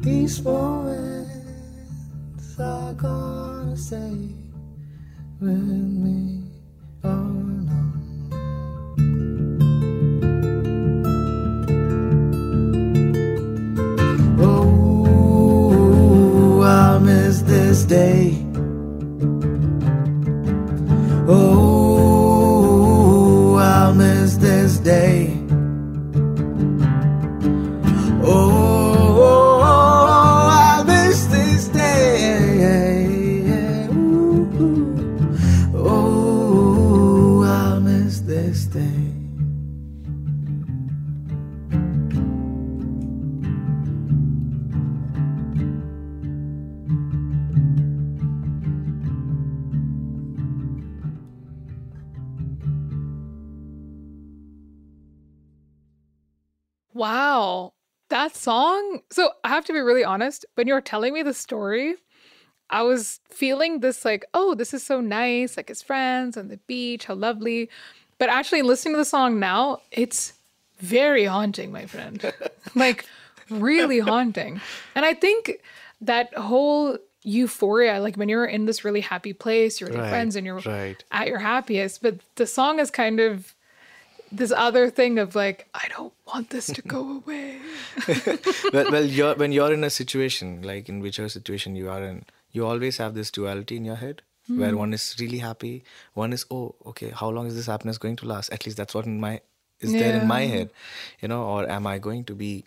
These 0.06 0.44
moments 0.44 1.32
are 2.60 2.94
gonna 2.94 3.76
stay 3.76 4.36
with 5.41 5.58
me. 5.58 6.35
Have 59.56 59.65
to 59.65 59.74
be 59.74 59.80
really 59.80 60.04
honest. 60.04 60.46
When 60.56 60.68
you 60.68 60.74
were 60.74 60.82
telling 60.82 61.13
me 61.13 61.24
the 61.24 61.34
story, 61.34 61.96
I 62.70 62.82
was 62.84 63.20
feeling 63.30 63.80
this 63.80 64.06
like, 64.06 64.26
oh, 64.34 64.56
this 64.56 64.74
is 64.74 64.84
so 64.84 65.02
nice, 65.02 65.58
like 65.58 65.70
his 65.70 65.82
friends 65.82 66.38
on 66.38 66.48
the 66.48 66.58
beach, 66.68 67.06
how 67.06 67.15
lovely. 67.15 67.70
But 68.18 68.30
actually, 68.30 68.62
listening 68.62 68.94
to 68.94 68.98
the 68.98 69.06
song 69.06 69.39
now, 69.39 69.82
it's 69.91 70.34
very 70.80 71.26
haunting, 71.26 71.72
my 71.72 71.86
friend. 71.86 72.34
like, 72.76 73.06
really 73.50 74.00
haunting. 74.00 74.62
And 74.96 75.06
I 75.06 75.13
think 75.13 75.62
that 76.02 76.34
whole 76.34 76.98
euphoria, 77.24 78.00
like 78.00 78.15
when 78.15 78.30
you're 78.30 78.46
in 78.46 78.65
this 78.65 78.86
really 78.86 79.02
happy 79.02 79.34
place, 79.34 79.82
you're 79.82 79.89
with 79.89 79.98
your 79.98 80.08
friends 80.08 80.36
and 80.36 80.46
you're 80.46 80.60
right. 80.60 81.04
at 81.12 81.28
your 81.28 81.39
happiest. 81.39 82.02
But 82.02 82.20
the 82.36 82.46
song 82.46 82.80
is 82.80 82.91
kind 82.91 83.20
of 83.20 83.55
this 84.32 84.52
other 84.52 84.90
thing 84.90 85.20
of 85.20 85.36
like, 85.36 85.68
I 85.74 85.88
don't 85.90 86.14
want 86.26 86.50
this 86.50 86.68
to 86.68 86.82
go 86.82 87.22
away. 87.26 87.58
well, 88.74 88.92
well 88.92 89.06
you're, 89.06 89.36
when 89.36 89.52
you're 89.52 89.74
in 89.74 89.84
a 89.84 89.90
situation 89.90 90.62
like 90.62 90.90
in 90.90 91.00
whichever 91.00 91.30
situation 91.30 91.76
you 91.76 91.90
are 91.90 92.04
in 92.04 92.26
you 92.52 92.66
always 92.66 92.98
have 92.98 93.14
this 93.14 93.32
duality 93.32 93.76
in 93.76 93.86
your 93.86 93.96
head 93.96 94.22
where 94.48 94.72
hmm. 94.72 94.78
one 94.78 94.94
is 94.94 95.16
really 95.20 95.40
happy 95.40 95.84
one 96.14 96.32
is 96.32 96.46
oh 96.52 96.76
okay 96.86 97.10
how 97.10 97.30
long 97.30 97.48
is 97.48 97.56
this 97.56 97.66
happiness 97.66 97.98
going 97.98 98.16
to 98.16 98.26
last? 98.28 98.52
At 98.52 98.66
least 98.66 98.78
that's 98.78 98.94
what 98.94 99.06
in 99.06 99.20
my 99.20 99.42
is 99.82 99.92
there 99.92 100.16
in 100.22 100.28
my 100.28 100.42
head 100.42 100.70
you 101.22 101.28
know 101.28 101.44
or 101.44 101.70
am 101.70 101.86
i 101.86 101.98
going 101.98 102.24
to 102.24 102.34
be 102.34 102.64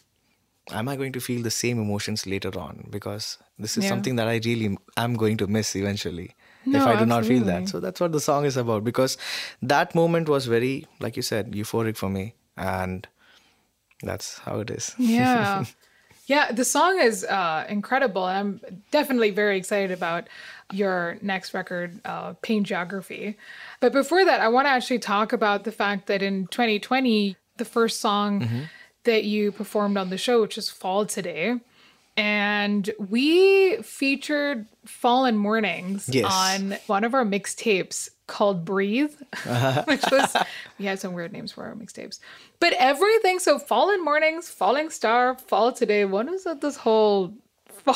am 0.72 0.88
i 0.88 0.96
going 0.96 1.12
to 1.12 1.20
feel 1.20 1.42
the 1.42 1.50
same 1.50 1.78
emotions 1.78 2.26
later 2.26 2.58
on? 2.58 2.86
Because 2.90 3.38
this 3.58 3.78
is 3.78 3.84
Yeah. 3.84 3.90
something 3.90 4.16
that 4.16 4.28
i 4.28 4.40
really 4.44 4.76
am 4.96 5.14
going 5.14 5.36
to 5.38 5.46
miss 5.46 5.74
eventually 5.76 6.34
No, 6.72 6.80
if 6.82 6.86
I 6.86 6.98
do 6.98 7.06
not 7.06 7.24
feel 7.24 7.44
that. 7.44 7.68
So 7.68 7.80
that's 7.80 8.00
what 8.00 8.12
the 8.12 8.20
song 8.20 8.44
is 8.44 8.56
about 8.56 8.84
because 8.84 9.16
that 9.62 9.94
moment 9.94 10.28
was 10.28 10.46
very, 10.46 10.86
like 11.00 11.16
you 11.16 11.22
said, 11.22 11.52
euphoric 11.52 11.96
for 11.96 12.08
me. 12.08 12.34
And 12.56 13.06
that's 14.02 14.38
how 14.38 14.60
it 14.60 14.70
is. 14.70 14.94
Yeah. 14.98 15.64
yeah, 16.26 16.52
the 16.52 16.64
song 16.64 17.00
is 17.00 17.24
uh, 17.24 17.64
incredible. 17.68 18.22
I'm 18.22 18.60
definitely 18.90 19.30
very 19.30 19.56
excited 19.56 19.90
about 19.90 20.28
your 20.72 21.16
next 21.22 21.54
record, 21.54 22.00
uh, 22.04 22.34
Pain 22.42 22.64
Geography. 22.64 23.36
But 23.80 23.92
before 23.92 24.24
that, 24.24 24.40
I 24.40 24.48
want 24.48 24.66
to 24.66 24.70
actually 24.70 24.98
talk 24.98 25.32
about 25.32 25.64
the 25.64 25.72
fact 25.72 26.06
that 26.06 26.22
in 26.22 26.46
2020, 26.48 27.36
the 27.56 27.64
first 27.64 28.00
song 28.00 28.40
Mm-hmm. 28.40 28.62
that 29.04 29.24
you 29.24 29.50
performed 29.52 29.96
on 29.96 30.10
the 30.10 30.18
show, 30.18 30.42
which 30.42 30.58
is 30.58 30.68
Fall 30.68 31.06
Today, 31.06 31.58
and 32.18 32.90
we 32.98 33.76
featured 33.82 34.66
Fallen 34.84 35.36
Mornings 35.36 36.08
Yes. 36.12 36.26
on 36.30 36.76
one 36.86 37.04
of 37.04 37.14
our 37.14 37.24
mixtapes 37.24 38.08
called 38.26 38.64
Breathe, 38.64 39.14
uh-huh. 39.46 39.84
which 39.88 40.02
was, 40.10 40.36
we 40.78 40.84
had 40.86 40.98
some 40.98 41.12
weird 41.14 41.32
names 41.32 41.52
for 41.52 41.64
our 41.64 41.74
mixtapes. 41.74 42.18
But 42.60 42.74
everything, 42.78 43.38
so 43.38 43.58
Fallen 43.58 44.04
Mornings, 44.04 44.50
Falling 44.50 44.90
Star, 44.90 45.36
Fall 45.38 45.72
Today, 45.72 46.04
what 46.04 46.28
is 46.28 46.44
it, 46.44 46.60
this 46.60 46.76
whole 46.76 47.32
fall, 47.68 47.94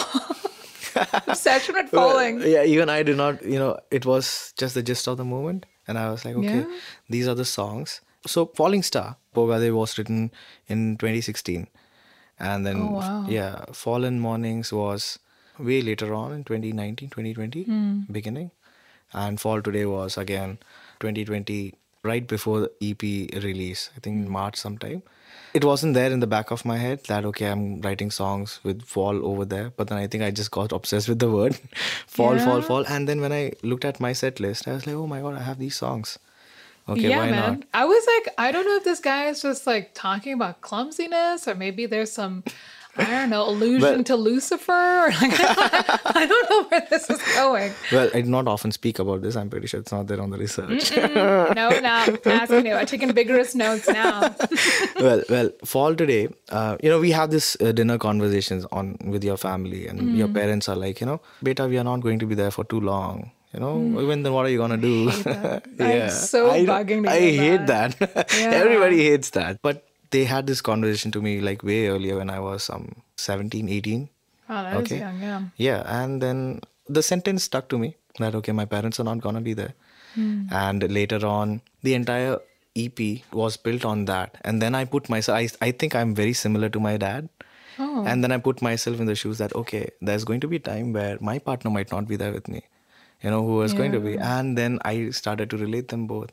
obsession 1.27 1.75
with 1.75 1.91
falling? 1.91 2.41
yeah, 2.43 2.65
even 2.65 2.89
I 2.89 3.03
did 3.03 3.17
not, 3.17 3.43
you 3.45 3.59
know, 3.59 3.79
it 3.91 4.07
was 4.07 4.55
just 4.57 4.75
the 4.75 4.83
gist 4.83 5.07
of 5.09 5.17
the 5.17 5.25
moment. 5.25 5.67
And 5.89 5.99
I 5.99 6.11
was 6.11 6.25
like, 6.25 6.37
okay, 6.37 6.61
Yeah. 6.61 6.79
these 7.11 7.27
are 7.29 7.35
the 7.35 7.45
songs. 7.45 8.01
So 8.27 8.47
Falling 8.47 8.83
Star, 8.85 9.17
Bogade 9.35 9.75
was 9.75 9.99
written 9.99 10.31
in 10.69 10.97
2016. 10.97 11.67
And 12.43 12.67
then, 12.67 12.77
Oh, 12.83 12.91
wow. 13.01 13.25
yeah, 13.27 13.65
Fallen 13.73 14.19
Mornings 14.21 14.73
was 14.73 15.19
way 15.59 15.81
later 15.83 16.13
on 16.15 16.33
in 16.33 16.45
2019, 16.45 17.11
2020, 17.11 17.65
Hmm. 17.65 18.01
beginning. 18.11 18.51
And 19.13 19.41
Fall 19.41 19.63
Today 19.63 19.85
was 19.87 20.19
again 20.19 20.59
2020, 21.01 21.75
right 22.03 22.27
before 22.27 22.61
the 22.61 22.73
EP 22.81 23.03
release, 23.49 23.91
I 23.97 24.01
think 24.01 24.27
Hmm. 24.27 24.33
March 24.33 24.57
sometime. 24.57 25.03
It 25.55 25.65
wasn't 25.65 25.95
there 25.95 26.11
in 26.11 26.21
the 26.21 26.27
back 26.27 26.51
of 26.51 26.65
my 26.65 26.79
head 26.79 27.05
that, 27.09 27.25
okay, 27.27 27.47
I'm 27.47 27.81
writing 27.83 28.11
songs 28.11 28.59
with 28.65 28.83
fall 28.83 29.25
over 29.31 29.45
there. 29.45 29.71
But 29.77 29.89
then 29.89 29.99
I 29.99 30.07
think 30.07 30.25
I 30.25 30.31
just 30.31 30.51
got 30.51 30.73
obsessed 30.81 31.09
with 31.09 31.19
the 31.21 31.31
word 31.31 31.57
fall, 32.19 32.39
fall, 32.39 32.57
Yeah. 32.57 32.69
fall. 32.71 32.85
And 32.89 33.09
then 33.09 33.21
when 33.21 33.33
I 33.33 33.53
looked 33.63 33.85
at 33.85 34.01
my 34.01 34.13
set 34.15 34.41
list, 34.41 34.67
I 34.67 34.73
was 34.73 34.87
like, 34.87 34.97
oh 34.97 35.07
my 35.07 35.21
God, 35.21 35.35
I 35.37 35.43
have 35.43 35.59
these 35.59 35.77
songs. 35.77 36.19
Okay, 36.89 37.09
yeah, 37.09 37.31
man. 37.31 37.59
not? 37.61 37.69
I 37.73 37.85
was 37.85 38.05
like, 38.17 38.35
I 38.39 38.51
don't 38.53 38.65
know 38.67 38.77
if 38.77 38.85
this 38.85 39.01
guy 39.01 39.27
is 39.27 39.41
just 39.43 39.67
like 39.67 39.95
talking 39.95 40.33
about 40.33 40.61
clumsiness 40.63 41.47
or 41.47 41.55
maybe 41.55 41.87
there's 41.87 42.11
some, 42.11 42.43
I 42.97 43.05
don't 43.05 43.31
know, 43.31 43.49
allusion 43.49 44.03
to 44.05 44.17
Lucifer. 44.17 44.73
Or 44.73 45.09
like, 45.09 45.33
I 45.41 46.27
don't 46.29 46.51
know 46.51 46.65
where 46.69 46.87
this 46.91 47.09
is 47.09 47.23
going. 47.37 47.73
Well, 47.93 48.11
I 48.13 48.21
do 48.21 48.29
not 48.29 48.49
often 48.49 48.73
speak 48.73 48.99
about 48.99 49.23
this. 49.23 49.37
I'm 49.37 49.49
pretty 49.49 49.69
sure 49.69 49.79
it's 49.81 49.93
not 49.93 50.09
there 50.09 50.21
on 50.21 50.31
the 50.31 50.39
research. 50.39 50.91
No, 50.97 51.53
no, 51.55 52.19
asking 52.27 52.67
you. 52.67 52.75
I'm 52.75 52.87
taking 52.87 53.13
vigorous 53.13 53.55
notes 53.55 53.87
now. 53.89 54.35
well, 54.97 55.23
well, 55.31 55.51
fall 55.65 55.95
today. 55.95 56.29
Uh, 56.49 56.77
you 56.83 56.91
know, 56.91 56.99
we 56.99 57.13
have 57.13 57.31
this 57.31 57.57
uh, 57.61 57.71
dinner 57.73 57.97
conversations 57.97 58.67
on 58.73 58.97
with 59.05 59.23
your 59.23 59.37
family, 59.37 59.87
and 59.87 60.17
your 60.17 60.29
Mm. 60.29 60.35
parents 60.35 60.69
are 60.69 60.77
like, 60.77 61.01
you 61.01 61.07
know, 61.07 61.21
beta, 61.43 61.67
we 61.69 61.79
are 61.79 61.85
not 61.85 62.01
going 62.01 62.19
to 62.19 62.27
be 62.27 62.35
there 62.35 62.51
for 62.51 62.65
too 62.65 62.81
long. 62.81 63.31
You 63.55 63.61
know, 63.61 64.01
even 64.01 64.23
then, 64.23 64.33
what 64.33 64.47
are 64.47 64.49
you 64.49 64.59
gonna 64.59 64.79
do? 64.79 65.11
Yeah, 65.79 66.05
I'm 66.05 66.11
so 66.11 66.51
I, 66.51 66.65
bugging 66.65 67.05
to 67.05 67.11
I 67.11 67.21
hate 67.45 67.67
that. 67.67 67.97
Yeah. 68.39 68.51
Everybody 68.63 69.03
hates 69.05 69.31
that. 69.31 69.61
But 69.63 69.85
they 70.11 70.25
had 70.25 70.47
this 70.47 70.61
conversation 70.63 71.11
to 71.13 71.21
me 71.21 71.41
like 71.41 71.63
way 71.63 71.89
earlier 71.89 72.17
when 72.19 72.31
I 72.31 72.39
was 72.41 72.71
um 72.71 72.87
17, 73.17 73.69
18. 73.69 74.09
Oh, 74.49 74.63
that 74.63 74.77
Okay. 74.77 74.99
young, 74.99 75.21
yeah. 75.21 75.43
Yeah, 75.57 75.83
and 76.03 76.23
then 76.23 76.61
the 76.89 77.03
sentence 77.03 77.45
stuck 77.45 77.69
to 77.69 77.79
me 77.79 77.97
that 78.19 78.35
okay, 78.41 78.53
my 78.53 78.65
parents 78.65 78.99
are 79.01 79.05
not 79.05 79.21
gonna 79.21 79.41
be 79.41 79.55
there. 79.55 79.75
And 80.15 80.83
later 80.93 81.25
on, 81.27 81.63
the 81.83 81.95
entire 81.95 82.39
EP 82.77 82.99
was 83.33 83.57
built 83.57 83.85
on 83.85 84.05
that. 84.07 84.37
And 84.43 84.61
then 84.61 84.75
I 84.75 84.85
put 84.85 85.09
myself. 85.09 85.39
I 85.39 85.49
I 85.69 85.71
think 85.73 85.95
I'm 85.95 86.15
very 86.15 86.35
similar 86.35 86.69
to 86.75 86.81
my 86.81 86.97
dad. 86.97 87.29
Oh. 87.79 88.05
And 88.07 88.23
then 88.25 88.33
I 88.33 88.39
put 88.49 88.61
myself 88.67 89.01
in 89.01 89.07
the 89.07 89.15
shoes 89.15 89.39
that 89.39 89.55
okay, 89.61 89.91
there's 90.03 90.25
going 90.25 90.41
to 90.41 90.49
be 90.49 90.57
a 90.57 90.65
time 90.69 90.93
where 90.99 91.17
my 91.21 91.39
partner 91.39 91.71
might 91.71 91.91
not 91.97 92.07
be 92.13 92.17
there 92.25 92.33
with 92.33 92.49
me. 92.57 92.63
You 93.23 93.31
know 93.31 93.45
who 93.47 93.57
was 93.57 93.73
going 93.73 93.93
to 93.93 94.01
be, 94.01 94.17
and 94.19 94.59
then 94.59 94.79
I 94.85 95.11
started 95.11 95.51
to 95.51 95.57
relate 95.57 95.89
them 95.89 96.07
both, 96.07 96.31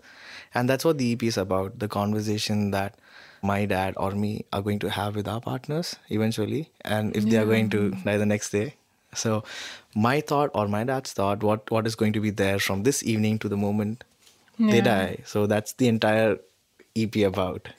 and 0.54 0.69
that's 0.69 0.84
what 0.84 0.97
the 0.97 1.12
EP 1.13 1.23
is 1.23 1.38
about: 1.38 1.80
the 1.80 1.88
conversation 1.88 2.71
that 2.71 2.95
my 3.41 3.65
dad 3.65 3.93
or 3.97 4.12
me 4.12 4.45
are 4.52 4.62
going 4.62 4.80
to 4.80 4.89
have 4.89 5.15
with 5.15 5.28
our 5.28 5.39
partners 5.39 5.95
eventually, 6.10 6.69
and 6.84 7.15
if 7.15 7.25
they 7.25 7.38
are 7.38 7.45
going 7.45 7.69
to 7.69 7.91
die 7.91 8.17
the 8.17 8.25
next 8.25 8.49
day. 8.49 8.73
So, 9.13 9.43
my 9.95 10.21
thought 10.21 10.52
or 10.54 10.67
my 10.67 10.84
dad's 10.84 11.13
thought, 11.13 11.43
what 11.43 11.71
what 11.71 11.88
is 11.88 11.95
going 11.95 12.13
to 12.13 12.19
be 12.19 12.32
there 12.32 12.60
from 12.60 12.84
this 12.84 13.04
evening 13.04 13.39
to 13.39 13.49
the 13.49 13.58
moment 13.58 14.04
they 14.60 14.82
die. 14.82 15.19
So 15.25 15.47
that's 15.47 15.73
the 15.73 15.88
entire 15.88 16.38
EP 16.95 17.15
about. 17.17 17.69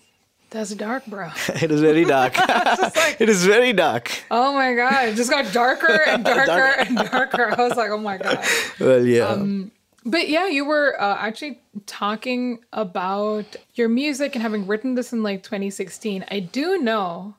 That's 0.51 0.75
dark, 0.75 1.07
bro. 1.07 1.31
It 1.63 1.71
is 1.71 1.81
very 1.81 2.05
dark. 2.05 2.35
it 3.21 3.29
is 3.29 3.45
very 3.47 3.73
dark. 3.73 4.11
Oh 4.31 4.53
my 4.53 4.75
god, 4.75 5.09
it 5.09 5.17
just 5.17 5.31
got 5.31 5.53
darker 5.53 6.01
and 6.07 6.25
darker 6.37 6.75
and 6.81 6.97
darker. 6.97 7.55
I 7.57 7.69
was 7.69 7.77
like, 7.77 7.91
oh 7.91 7.99
my 7.99 8.19
god. 8.19 8.45
Well, 8.81 9.05
yeah. 9.07 9.29
Um, 9.29 9.71
But 10.05 10.29
yeah, 10.29 10.49
you 10.49 10.65
were 10.65 10.97
uh, 11.01 11.17
actually 11.21 11.61
talking 11.87 12.59
about 12.73 13.45
your 13.75 13.89
music 13.89 14.35
and 14.35 14.43
having 14.43 14.67
written 14.67 14.95
this 14.95 15.13
in 15.13 15.23
like 15.23 15.43
2016. 15.43 16.25
I 16.31 16.41
do 16.41 16.79
know 16.79 17.35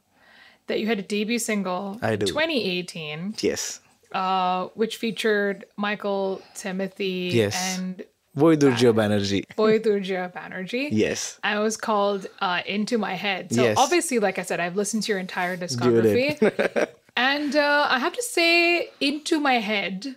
that 0.68 0.80
you 0.80 0.86
had 0.88 1.00
a 1.00 1.02
debut 1.02 1.40
single 1.40 1.98
I 2.04 2.16
do. 2.16 2.28
2018, 2.28 3.36
yes. 3.42 3.82
uh, 4.14 4.68
which 4.76 4.98
featured 4.98 5.66
Michael 5.76 6.42
Timothy 6.56 7.32
Yes. 7.34 7.78
and 7.80 8.04
Boy 8.34 8.56
Durjo 8.56 8.94
Banerjee. 8.94 9.44
Boy 9.56 9.80
Durja 9.80 10.32
Banerjee. 10.34 10.88
Yes. 10.92 11.38
It 11.44 11.58
was 11.60 11.76
called 11.76 12.28
uh, 12.40 12.62
Into 12.66 12.98
My 12.98 13.14
Head. 13.16 13.54
So 13.54 13.62
Yes. 13.64 13.78
obviously, 13.78 14.20
like 14.20 14.40
I 14.40 14.44
said, 14.44 14.60
I've 14.60 14.76
listened 14.78 15.04
to 15.04 15.12
your 15.12 15.20
entire 15.20 15.58
discography. 15.58 16.88
and 17.18 17.56
uh, 17.56 17.88
I 17.90 18.00
have 18.00 18.14
to 18.14 18.24
say, 18.24 18.90
Into 19.02 19.40
My 19.40 19.56
Head 19.56 20.16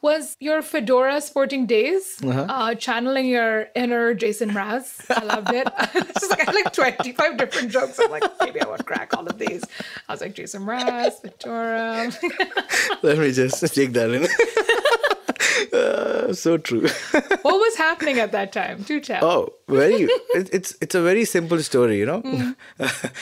was 0.00 0.36
your 0.38 0.62
Fedora 0.62 1.20
sporting 1.20 1.66
days, 1.66 2.18
Uh-huh. 2.22 2.46
uh 2.48 2.74
channeling 2.76 3.26
your 3.26 3.66
inner 3.74 4.14
Jason 4.14 4.50
Mraz. 4.50 5.04
I 5.10 5.24
loved 5.24 5.50
it. 5.52 5.66
it's 5.94 6.20
just 6.20 6.30
like, 6.30 6.42
I 6.42 6.44
had 6.44 6.54
like 6.54 6.72
25 6.72 7.36
different 7.36 7.72
jokes. 7.72 7.98
I'm 7.98 8.08
like, 8.12 8.22
maybe 8.40 8.60
I 8.62 8.68
would 8.68 8.86
crack 8.86 9.16
all 9.16 9.26
of 9.26 9.36
these. 9.38 9.64
I 10.08 10.12
was 10.12 10.20
like, 10.20 10.34
Jason 10.36 10.62
Mraz, 10.62 11.14
Fedora. 11.20 12.12
Let 13.02 13.18
me 13.18 13.32
just 13.32 13.58
take 13.74 13.92
that 13.94 14.10
in. 14.12 14.22
Uh, 15.72 16.32
so 16.32 16.56
true. 16.58 16.86
what 17.12 17.44
was 17.44 17.76
happening 17.76 18.18
at 18.18 18.32
that 18.32 18.52
time? 18.52 18.82
Do 18.82 19.00
tell. 19.00 19.24
Oh, 19.24 19.54
very. 19.68 20.02
It, 20.34 20.48
it's 20.52 20.74
it's 20.80 20.94
a 20.94 21.02
very 21.02 21.24
simple 21.24 21.62
story, 21.62 21.98
you 21.98 22.06
know. 22.06 22.22
Mm. 22.22 22.56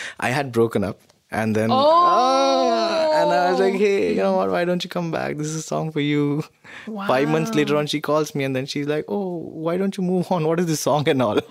I 0.21 0.29
had 0.31 0.53
broken 0.53 0.85
up, 0.85 1.01
and 1.31 1.55
then 1.57 1.71
Oh. 1.71 1.77
Ah, 1.79 3.23
and 3.23 3.31
I 3.33 3.51
was 3.51 3.61
like, 3.61 3.75
hey, 3.75 4.11
you 4.11 4.17
know 4.23 4.37
what? 4.37 4.51
Why 4.51 4.65
don't 4.65 4.83
you 4.85 4.91
come 4.91 5.11
back? 5.11 5.37
This 5.39 5.47
is 5.49 5.57
a 5.57 5.63
song 5.63 5.91
for 5.93 6.01
you. 6.01 6.45
Wow. 6.87 7.07
Five 7.07 7.29
months 7.29 7.55
later 7.55 7.77
on, 7.77 7.87
she 7.87 8.01
calls 8.01 8.35
me, 8.35 8.45
and 8.45 8.55
then 8.55 8.67
she's 8.67 8.87
like, 8.87 9.05
oh, 9.09 9.37
why 9.67 9.77
don't 9.77 9.97
you 9.97 10.05
move 10.05 10.31
on? 10.31 10.47
What 10.47 10.61
is 10.61 10.67
this 10.67 10.81
song 10.81 11.09
and 11.09 11.23
all? 11.23 11.41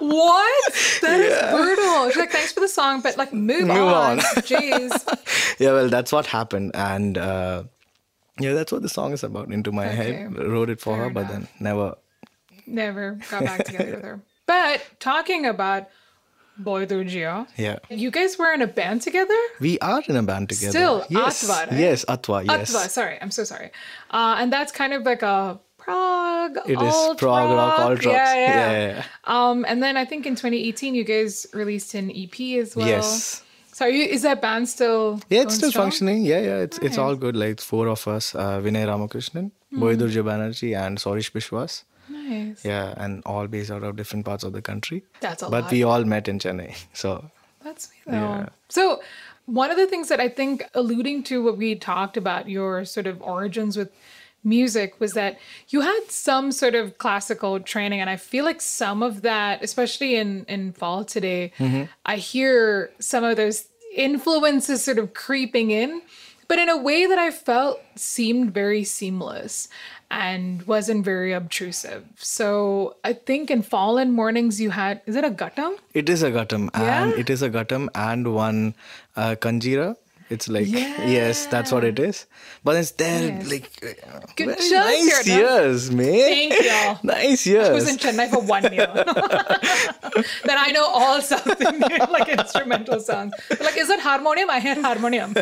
What? 0.00 0.74
That 1.02 1.20
is 1.20 1.50
brutal. 1.54 2.08
She's 2.10 2.16
like, 2.16 2.30
thanks 2.32 2.52
for 2.52 2.60
the 2.60 2.68
song, 2.68 3.00
but 3.00 3.16
like, 3.16 3.32
move, 3.32 3.68
Move 3.68 3.76
on. 3.88 4.18
on. 4.18 4.24
Jeez. 4.42 5.56
yeah, 5.58 5.72
well, 5.72 5.88
that's 5.88 6.12
what 6.12 6.26
happened, 6.26 6.72
and 6.74 7.16
uh, 7.16 7.62
yeah, 8.38 8.52
that's 8.54 8.72
what 8.72 8.82
the 8.82 8.88
song 8.88 9.12
is 9.12 9.22
about. 9.22 9.50
Into 9.52 9.72
my 9.72 9.86
head, 9.86 10.36
wrote 10.36 10.70
it 10.70 10.80
for 10.80 10.94
Fair 10.96 11.04
her, 11.04 11.10
but 11.10 11.28
then 11.28 11.48
never. 11.60 11.96
Never 12.66 13.18
got 13.30 13.44
back 13.44 13.64
together 13.64 13.96
with 13.96 14.04
her. 14.04 14.20
But 14.46 14.82
talking 14.98 15.44
about 15.46 15.88
Boy 16.56 16.86
Durgio, 16.86 17.46
Yeah, 17.56 17.78
you 17.90 18.10
guys 18.10 18.38
were 18.38 18.52
in 18.52 18.62
a 18.62 18.66
band 18.66 19.02
together? 19.02 19.34
we 19.60 19.78
are 19.80 20.02
in 20.08 20.16
a 20.16 20.22
band 20.22 20.48
together. 20.50 20.70
Still, 20.70 21.04
yes, 21.08 21.44
Atva, 21.44 21.70
right? 21.70 21.78
yes, 21.78 22.04
Atva, 22.06 22.44
yes. 22.46 22.70
Atva, 22.74 22.88
sorry, 22.88 23.18
I'm 23.20 23.30
so 23.30 23.44
sorry. 23.44 23.70
Uh, 24.10 24.36
and 24.38 24.52
that's 24.52 24.70
kind 24.72 24.92
of 24.92 25.02
like 25.02 25.22
a 25.22 25.58
prog, 25.78 26.56
It 26.66 26.80
is 26.80 26.94
prog 27.18 27.50
rock, 27.50 27.78
alt 27.80 28.04
rock. 28.04 28.14
Yeah, 28.14 28.34
yeah. 28.34 28.70
Yeah, 28.70 28.86
yeah. 28.96 29.04
Um, 29.24 29.64
and 29.68 29.82
then 29.82 29.96
I 29.96 30.04
think 30.04 30.26
in 30.26 30.34
2018 30.36 30.94
you 30.94 31.04
guys 31.04 31.46
released 31.52 31.92
an 31.94 32.10
EP 32.10 32.40
as 32.62 32.74
well. 32.76 32.86
Yes. 32.86 33.42
So 33.76 33.84
are 33.86 33.88
you, 33.90 34.04
is 34.16 34.22
that 34.22 34.40
band 34.40 34.68
still? 34.68 35.20
Yeah, 35.28 35.42
it's 35.42 35.56
still 35.56 35.70
strong? 35.70 35.86
functioning. 35.86 36.24
Yeah, 36.24 36.40
yeah, 36.48 36.58
it's 36.66 36.78
it's 36.88 36.98
all 37.04 37.16
good. 37.24 37.36
Like 37.44 37.60
four 37.60 37.88
of 37.94 38.06
us: 38.16 38.28
uh, 38.34 38.60
Vinay 38.66 38.84
Ramakrishnan, 38.90 39.50
Hmm. 39.70 39.82
Boydurja 39.82 40.22
Banerjee, 40.28 40.76
and 40.86 40.98
Sorish 41.04 41.30
Bishwas. 41.38 41.82
Nice. 42.08 42.64
Yeah, 42.64 42.94
and 42.96 43.22
all 43.26 43.48
based 43.56 43.70
out 43.78 43.82
of 43.82 43.96
different 43.96 44.24
parts 44.30 44.44
of 44.44 44.52
the 44.58 44.62
country. 44.70 45.02
That's 45.20 45.42
a 45.42 45.48
but 45.56 45.64
lot. 45.64 45.72
we 45.72 45.82
all 45.94 46.04
met 46.14 46.28
in 46.34 46.38
Chennai. 46.38 46.70
So 47.04 47.30
That's 47.64 47.88
me 47.90 47.96
though. 48.06 48.12
Yeah. 48.12 48.48
So 48.68 49.00
one 49.46 49.70
of 49.70 49.76
the 49.82 49.86
things 49.86 50.08
that 50.08 50.20
I 50.20 50.28
think 50.28 50.64
alluding 50.74 51.22
to 51.30 51.42
what 51.42 51.56
we 51.64 51.74
talked 51.74 52.16
about, 52.16 52.48
your 52.48 52.84
sort 52.84 53.06
of 53.14 53.20
origins 53.22 53.76
with 53.82 53.90
music 54.44 55.00
was 55.00 55.12
that 55.14 55.38
you 55.68 55.80
had 55.80 56.00
some 56.08 56.52
sort 56.52 56.74
of 56.74 56.98
classical 56.98 57.58
training 57.60 58.00
and 58.00 58.10
i 58.10 58.16
feel 58.16 58.44
like 58.44 58.60
some 58.60 59.02
of 59.02 59.22
that 59.22 59.62
especially 59.64 60.14
in 60.16 60.44
in 60.48 60.72
fall 60.72 61.04
today 61.04 61.50
Mm-hmm. 61.58 61.84
i 62.06 62.16
hear 62.16 62.90
some 62.98 63.24
of 63.24 63.36
those 63.36 63.66
influences 63.94 64.84
sort 64.84 64.98
of 64.98 65.14
creeping 65.14 65.70
in 65.70 66.02
but 66.46 66.58
in 66.58 66.68
a 66.68 66.76
way 66.76 67.06
that 67.06 67.18
I 67.18 67.30
felt 67.30 67.80
seemed 67.96 68.52
very 68.52 68.84
seamless 68.84 69.68
and 70.10 70.62
wasn't 70.66 71.02
very 71.02 71.32
obtrusive. 71.32 72.04
So 72.18 72.96
I 73.02 73.14
think 73.14 73.50
in 73.50 73.62
fall 73.62 73.96
and 73.96 74.12
Mornings 74.12 74.60
you 74.60 74.68
had 74.68 75.00
is 75.06 75.16
it 75.16 75.24
a 75.24 75.30
Ghatam? 75.30 75.78
It 75.94 76.10
is 76.10 76.22
a 76.22 76.28
and 76.28 76.70
Yeah? 76.74 77.08
it 77.16 77.30
is 77.30 77.40
a 77.40 77.48
Ghatam 77.48 77.88
and 77.94 78.34
one 78.34 78.74
uh, 79.16 79.36
Kanjira. 79.40 79.96
It's 80.34 80.48
like 80.48 80.66
yes, 80.68 81.46
that's 81.46 81.70
what 81.74 81.84
it 81.84 81.98
is. 81.98 82.26
But 82.64 82.76
it's 82.76 82.90
there 83.02 83.20
Yes. 83.28 83.50
like 83.52 83.68
uh, 83.82 84.20
Good 84.36 84.48
very 84.58 84.68
job, 84.70 84.86
nice 84.86 85.26
years, 85.26 85.90
man. 85.90 86.06
Thank 86.06 86.54
you. 86.54 86.70
nice 87.14 87.46
I 87.46 87.72
was 87.72 87.86
years. 87.86 87.88
in 87.92 87.96
Chennai 88.04 88.26
for 88.34 88.40
one 88.54 88.64
year. 88.78 88.90
then 90.48 90.58
I 90.66 90.70
know 90.76 90.86
all 90.86 91.20
South 91.20 91.60
Indian 91.60 92.10
like 92.16 92.28
instrumental 92.28 93.00
songs. 93.00 93.32
Like, 93.66 93.76
is 93.84 93.90
it 93.90 94.00
harmonium? 94.00 94.50
I 94.50 94.60
hear 94.60 94.74
harmonium. 94.88 95.34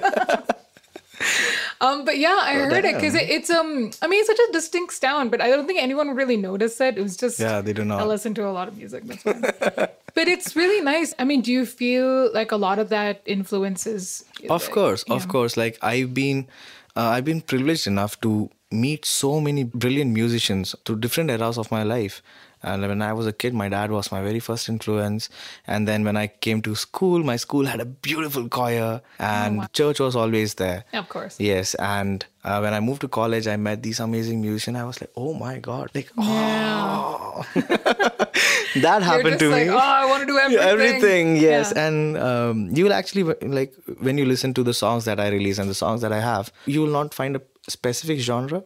um, 1.80 2.04
but 2.04 2.18
yeah, 2.18 2.38
I 2.42 2.54
heard 2.54 2.84
it 2.84 2.94
because 2.96 3.14
it, 3.14 3.30
it's 3.30 3.50
um. 3.50 3.90
I 4.02 4.06
mean, 4.08 4.20
it's 4.20 4.28
such 4.28 4.38
a 4.48 4.52
distinct 4.52 4.92
sound, 4.94 5.30
but 5.30 5.40
I 5.40 5.48
don't 5.48 5.66
think 5.66 5.80
anyone 5.80 6.14
really 6.14 6.36
noticed 6.36 6.80
it. 6.80 6.98
It 6.98 7.02
was 7.02 7.16
just 7.16 7.38
Yeah, 7.38 7.60
they 7.60 7.72
do 7.72 7.84
not. 7.84 8.00
I 8.00 8.04
listen 8.04 8.34
to 8.34 8.46
a 8.48 8.52
lot 8.52 8.68
of 8.68 8.76
music. 8.76 9.04
That's 9.04 9.22
fine. 9.22 9.88
But 10.14 10.28
it's 10.28 10.54
really 10.56 10.82
nice. 10.84 11.14
I 11.18 11.24
mean, 11.24 11.40
do 11.40 11.52
you 11.52 11.66
feel 11.66 12.32
like 12.32 12.52
a 12.52 12.56
lot 12.56 12.78
of 12.78 12.88
that 12.90 13.22
influences? 13.26 14.24
Of 14.48 14.70
course, 14.70 15.02
of 15.04 15.28
course. 15.28 15.56
Like 15.56 15.78
I've 15.82 16.14
been, 16.14 16.48
uh, 16.96 17.08
I've 17.08 17.24
been 17.24 17.40
privileged 17.40 17.86
enough 17.86 18.20
to 18.20 18.50
meet 18.70 19.04
so 19.04 19.40
many 19.40 19.64
brilliant 19.64 20.12
musicians 20.12 20.74
through 20.84 20.96
different 20.96 21.30
eras 21.30 21.58
of 21.58 21.70
my 21.70 21.82
life. 21.82 22.22
And 22.62 22.82
when 22.82 23.02
I 23.02 23.12
was 23.12 23.26
a 23.26 23.32
kid, 23.32 23.54
my 23.54 23.68
dad 23.68 23.90
was 23.90 24.10
my 24.12 24.22
very 24.22 24.38
first 24.40 24.68
influence. 24.68 25.28
And 25.66 25.88
then 25.88 26.04
when 26.04 26.16
I 26.16 26.26
came 26.28 26.62
to 26.62 26.74
school, 26.74 27.22
my 27.24 27.36
school 27.36 27.64
had 27.66 27.80
a 27.80 27.84
beautiful 27.84 28.48
choir, 28.48 29.00
and 29.18 29.72
church 29.72 30.00
was 30.00 30.14
always 30.16 30.54
there. 30.54 30.84
Of 30.92 31.08
course. 31.08 31.38
Yes, 31.40 31.74
and 31.74 32.24
uh, 32.44 32.60
when 32.60 32.72
I 32.74 32.80
moved 32.80 33.00
to 33.02 33.08
college, 33.08 33.46
I 33.46 33.56
met 33.56 33.82
these 33.82 34.00
amazing 34.00 34.40
musicians. 34.42 34.76
I 34.76 34.84
was 34.84 35.00
like, 35.00 35.10
oh 35.16 35.34
my 35.34 35.58
god, 35.58 35.90
like 35.94 36.10
oh, 36.18 37.44
that 37.54 38.32
You're 38.74 39.00
happened 39.00 39.26
just 39.30 39.40
to 39.40 39.50
like, 39.50 39.66
me 39.66 39.72
oh, 39.72 39.78
I 39.78 40.04
want 40.06 40.20
to 40.22 40.26
do 40.26 40.38
everything. 40.38 40.68
everything 40.68 41.36
yes 41.36 41.72
Yeah. 41.74 41.86
and 41.86 42.16
um, 42.18 42.68
you 42.72 42.84
will 42.84 42.92
actually 42.92 43.24
like 43.42 43.74
when 44.00 44.18
you 44.18 44.24
listen 44.24 44.54
to 44.54 44.62
the 44.62 44.74
songs 44.74 45.04
that 45.04 45.20
i 45.20 45.28
release 45.28 45.58
and 45.58 45.68
the 45.68 45.74
songs 45.74 46.00
that 46.02 46.12
i 46.12 46.20
have 46.20 46.52
you 46.66 46.80
will 46.80 46.94
not 46.98 47.12
find 47.14 47.36
a 47.36 47.42
specific 47.68 48.18
genre 48.20 48.62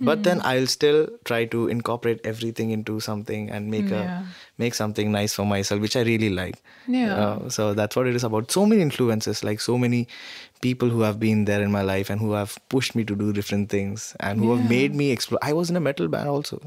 but 0.00 0.18
Hmm. 0.18 0.22
then 0.22 0.40
i'll 0.44 0.66
still 0.72 1.06
try 1.24 1.44
to 1.44 1.68
incorporate 1.68 2.20
everything 2.32 2.70
into 2.70 2.98
something 3.00 3.50
and 3.50 3.70
make 3.70 3.88
Yeah. 3.90 4.02
a 4.22 4.24
make 4.64 4.74
something 4.74 5.10
nice 5.12 5.34
for 5.38 5.46
myself 5.52 5.80
which 5.80 5.96
i 5.96 6.02
really 6.08 6.30
like 6.30 6.58
Yeah. 6.86 7.14
Uh, 7.22 7.48
so 7.56 7.74
that's 7.74 7.96
what 7.96 8.06
it 8.06 8.16
is 8.18 8.24
about 8.24 8.50
so 8.58 8.64
many 8.66 8.82
influences 8.82 9.42
like 9.44 9.60
so 9.60 9.78
many 9.86 10.06
people 10.60 10.88
who 10.88 11.00
have 11.06 11.18
been 11.20 11.44
there 11.46 11.62
in 11.62 11.70
my 11.78 11.82
life 11.82 12.10
and 12.10 12.20
who 12.20 12.32
have 12.32 12.58
pushed 12.68 12.94
me 13.00 13.04
to 13.04 13.16
do 13.24 13.32
different 13.32 13.68
things 13.70 14.06
and 14.20 14.40
who 14.40 14.54
have 14.56 14.68
made 14.70 14.94
me 14.94 15.10
explore 15.16 15.40
i 15.42 15.52
was 15.62 15.70
in 15.74 15.76
a 15.82 15.84
metal 15.88 16.08
band 16.16 16.28
also 16.28 16.60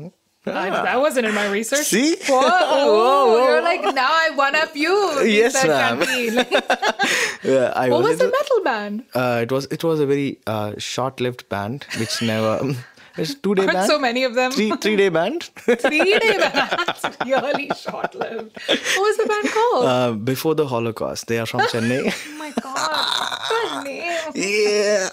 I, 0.43 0.69
that 0.71 0.99
wasn't 0.99 1.27
in 1.27 1.35
my 1.35 1.47
research. 1.51 1.85
See? 1.85 2.15
What? 2.27 2.61
Oh, 2.67 2.85
Whoa, 2.93 3.25
whoa. 3.33 3.47
You're 3.47 3.61
like, 3.61 3.83
now 3.97 4.07
I 4.21 4.31
one 4.31 4.55
up 4.55 4.75
you. 4.75 4.93
Yes, 5.33 5.53
ma'am. 5.71 5.99
Yeah 7.43 7.71
i 7.75 7.89
what 7.89 8.01
was 8.03 8.13
in 8.19 8.25
the 8.25 8.31
metal 8.37 8.63
band? 8.63 9.03
Uh, 9.13 9.39
it 9.43 9.51
was 9.51 9.65
it 9.77 9.83
was 9.83 9.99
a 9.99 10.07
very 10.07 10.39
uh, 10.47 10.73
short-lived 10.77 11.47
band, 11.49 11.85
which 11.99 12.21
never. 12.21 12.55
It's 13.17 13.36
two 13.36 13.56
day 13.56 13.65
band. 13.65 13.88
so 13.88 14.00
many 14.00 14.24
of 14.24 14.36
them? 14.36 14.52
Three 14.52 14.71
three 14.78 14.95
day 14.95 15.10
band. 15.10 15.43
Three 15.56 16.17
day 16.19 16.38
band. 16.38 16.54
That's 16.88 17.04
really 17.26 17.69
short 17.78 18.15
lived. 18.15 18.58
What 18.67 19.02
was 19.08 19.17
the 19.17 19.26
band 19.28 19.50
called? 19.54 19.86
uh, 19.86 20.12
before 20.13 20.56
the 20.56 20.65
Holocaust, 20.67 21.28
they 21.28 21.38
are 21.39 21.45
from 21.45 21.62
Chennai. 21.62 22.13
oh 22.30 22.38
my 22.38 22.52
god. 22.62 23.84
Name. 23.84 24.32
yeah, 24.36 25.10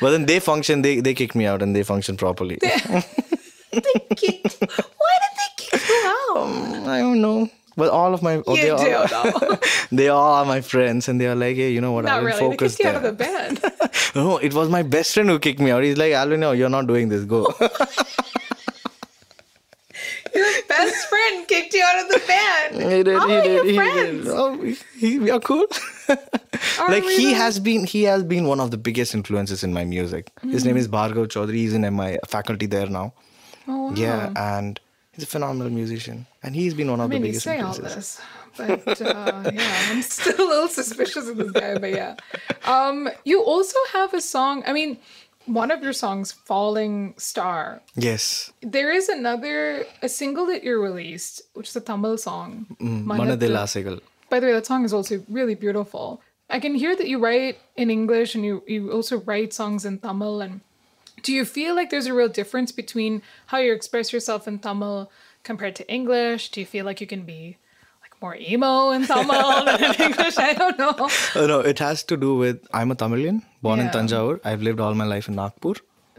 but 0.00 0.10
then 0.10 0.26
they 0.26 0.40
function. 0.40 0.82
They 0.82 1.00
they 1.00 1.14
kicked 1.14 1.34
me 1.34 1.46
out, 1.46 1.60
and 1.62 1.74
they 1.76 1.82
function 1.82 2.16
properly. 2.16 2.58
They 2.62 3.80
kicked. 4.16 4.56
Why 5.02 5.14
did 5.22 5.34
they 5.40 5.50
kick 5.56 5.88
you 5.88 6.02
out? 6.06 6.88
I 6.88 6.98
don't 7.00 7.20
know. 7.20 7.50
But 7.76 7.90
all 7.90 8.14
of 8.14 8.22
my 8.22 8.42
oh, 8.46 8.54
they 8.54 8.62
do, 8.66 8.76
all, 8.76 9.58
they 9.92 10.08
all 10.08 10.34
are 10.34 10.44
my 10.44 10.60
friends, 10.60 11.08
and 11.08 11.20
they 11.20 11.26
are 11.26 11.34
like, 11.34 11.56
hey, 11.56 11.72
you 11.72 11.80
know 11.80 11.92
what? 11.92 12.04
Not 12.04 12.18
I'll 12.18 12.24
really. 12.24 12.38
They 12.38 12.50
focus 12.50 12.76
kicked 12.76 12.84
you 12.84 12.90
out 12.90 12.96
of 12.96 13.02
the 13.02 13.12
band. 13.12 13.60
no, 14.14 14.38
it 14.38 14.54
was 14.54 14.68
my 14.68 14.82
best 14.82 15.14
friend 15.14 15.28
who 15.28 15.38
kicked 15.38 15.60
me 15.60 15.70
out. 15.70 15.82
He's 15.82 15.96
like, 15.96 16.12
Alvin, 16.12 16.40
no, 16.40 16.52
you're 16.52 16.68
not 16.68 16.86
doing 16.86 17.08
this. 17.08 17.24
Go. 17.24 17.52
Your 20.34 20.46
best 20.68 21.08
friend 21.08 21.46
kicked 21.46 21.74
you 21.74 21.84
out 21.84 22.04
of 22.04 22.08
the 22.10 22.22
band. 22.26 22.74
He 22.74 23.02
did. 23.04 23.16
How 23.16 23.28
he 23.28 23.34
did. 23.40 23.66
he 23.66 23.76
friends? 23.76 24.24
did. 24.24 24.32
Oh, 24.32 24.74
he, 24.98 25.18
we 25.20 25.30
are 25.30 25.38
cool. 25.38 25.66
Are 26.08 26.90
like 26.90 27.04
he 27.04 27.30
though? 27.30 27.38
has 27.38 27.60
been, 27.60 27.84
he 27.84 28.02
has 28.04 28.24
been 28.24 28.46
one 28.46 28.58
of 28.58 28.70
the 28.72 28.78
biggest 28.78 29.14
influences 29.14 29.62
in 29.62 29.72
my 29.72 29.84
music. 29.84 30.30
His 30.42 30.64
name 30.64 30.74
hmm. 30.74 30.78
is 30.78 30.88
Bhargav 30.88 31.28
Chaudhary. 31.28 31.54
He's 31.54 31.72
in 31.72 31.94
my 31.94 32.18
faculty 32.26 32.66
there 32.66 32.88
now. 32.88 33.14
Oh, 33.68 33.86
wow. 33.86 33.94
Yeah, 33.94 34.32
and 34.36 34.80
he's 35.14 35.24
a 35.24 35.26
phenomenal 35.26 35.70
musician, 35.70 36.26
and 36.42 36.54
he's 36.54 36.74
been 36.74 36.90
one 36.90 37.00
of 37.00 37.06
I 37.06 37.08
mean, 37.08 37.22
the 37.22 37.28
you 37.28 37.32
biggest 37.32 37.44
say 37.44 37.58
all 37.60 37.68
influences. 37.74 38.20
this, 38.56 38.86
but 38.86 39.00
uh, 39.02 39.50
yeah, 39.52 39.88
I'm 39.90 40.02
still 40.16 40.40
a 40.40 40.48
little 40.48 40.68
suspicious 40.68 41.28
of 41.28 41.36
this 41.36 41.50
guy. 41.52 41.78
But 41.78 41.90
yeah, 41.92 42.14
um, 42.64 43.08
you 43.24 43.42
also 43.42 43.78
have 43.92 44.14
a 44.14 44.20
song. 44.20 44.62
I 44.66 44.72
mean, 44.72 44.98
one 45.46 45.70
of 45.70 45.82
your 45.82 45.92
songs, 45.92 46.32
"Falling 46.32 47.14
Star." 47.16 47.82
Yes, 47.96 48.52
There 48.62 48.90
is 48.92 49.08
another 49.08 49.84
a 50.02 50.08
single 50.08 50.46
that 50.46 50.64
you 50.64 50.80
released, 50.80 51.42
which 51.54 51.68
is 51.70 51.76
a 51.76 51.80
Tamil 51.80 52.16
song. 52.18 52.66
Manadil 52.80 53.04
Manadil. 53.38 53.56
Asegal. 53.64 54.00
By 54.30 54.40
the 54.40 54.46
way, 54.46 54.52
that 54.52 54.66
song 54.66 54.84
is 54.84 54.92
also 54.92 55.22
really 55.28 55.54
beautiful. 55.54 56.20
I 56.50 56.60
can 56.60 56.74
hear 56.74 56.94
that 56.96 57.08
you 57.08 57.18
write 57.18 57.58
in 57.76 57.90
English 57.90 58.34
and 58.34 58.44
you, 58.44 58.62
you 58.66 58.90
also 58.92 59.20
write 59.20 59.52
songs 59.52 59.84
in 59.84 59.98
Tamil. 59.98 60.40
And 60.40 60.60
do 61.24 61.32
you 61.32 61.44
feel 61.44 61.74
like 61.74 61.88
there's 61.90 62.06
a 62.06 62.14
real 62.20 62.28
difference 62.40 62.70
between 62.82 63.20
how 63.50 63.58
you 63.66 63.72
express 63.80 64.12
yourself 64.12 64.46
in 64.50 64.58
Tamil 64.66 65.10
compared 65.50 65.74
to 65.80 65.84
English? 65.98 66.50
Do 66.52 66.60
you 66.60 66.66
feel 66.74 66.84
like 66.90 67.00
you 67.04 67.06
can 67.14 67.22
be 67.32 67.40
like 68.04 68.14
more 68.22 68.36
emo 68.52 68.90
in 68.96 69.06
Tamil 69.06 69.64
than 69.70 69.82
in 69.88 69.94
English? 70.08 70.36
I 70.38 70.52
don't 70.60 70.78
know. 70.78 70.94
Oh, 71.40 71.46
no, 71.54 71.58
it 71.72 71.78
has 71.86 72.04
to 72.12 72.16
do 72.26 72.36
with 72.44 72.60
I'm 72.72 72.90
a 72.90 72.94
Tamilian, 73.02 73.42
born 73.62 73.80
in 73.80 73.86
Yeah. 73.86 73.92
Tanjavur. 73.98 74.40
I've 74.44 74.62
lived 74.70 74.80
all 74.86 74.94
my 75.02 75.08
life 75.14 75.28
in 75.28 75.34
Nagpur, 75.42 75.74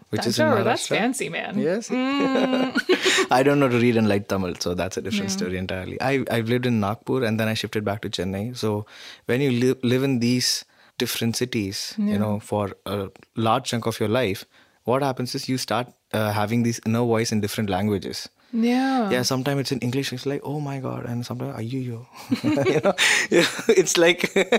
which 0.10 0.26
is 0.26 0.40
in 0.40 0.46
Tanjore, 0.46 0.58
Maharashtra. 0.58 0.64
that's 0.72 0.88
fancy, 0.88 1.30
man. 1.30 1.58
Yes. 1.70 1.90
Mm. 1.90 3.32
I 3.40 3.42
don't 3.44 3.60
know 3.60 3.70
to 3.70 3.80
read 3.88 3.98
and 3.98 4.10
write 4.10 4.28
Tamil, 4.30 4.56
so 4.60 4.74
that's 4.84 4.98
a 4.98 5.02
different 5.02 5.32
story 5.32 5.58
entirely. 5.58 5.98
I, 6.02 6.14
I've 6.32 6.50
lived 6.50 6.66
in 6.66 6.80
Nagpur 6.80 7.24
and 7.24 7.40
then 7.40 7.48
I 7.48 7.54
shifted 7.54 7.84
back 7.86 8.02
to 8.02 8.10
Chennai. 8.10 8.56
So 8.58 8.86
when 9.26 9.42
you 9.42 9.52
live, 9.52 9.84
live 9.84 10.04
in 10.04 10.20
these 10.20 10.66
different 10.98 11.36
cities, 11.36 11.94
you 11.98 12.18
know, 12.18 12.40
for 12.40 12.72
a 12.86 13.10
large 13.36 13.66
chunk 13.72 13.86
of 13.86 14.00
your 14.00 14.10
life, 14.10 14.46
what 14.86 15.04
happens 15.04 15.36
is 15.36 15.50
you 15.50 15.58
start 15.58 15.88
uh, 16.14 16.32
having 16.32 16.64
this 16.64 16.80
inner 16.86 17.04
voice 17.04 17.32
in 17.32 17.42
different 17.42 17.70
languages. 17.70 18.30
Yeah. 18.54 19.10
Yeah, 19.10 19.24
sometimes 19.24 19.62
it's 19.62 19.72
in 19.72 19.80
English, 19.80 20.14
it's 20.14 20.26
like, 20.26 20.42
oh 20.44 20.60
my 20.60 20.80
God, 20.80 21.06
and 21.06 21.26
sometimes, 21.26 21.58
ayu 21.58 21.84
yo. 21.86 22.08
you 22.74 22.80
know, 22.82 22.94
it's 23.70 23.98
like. 23.98 24.32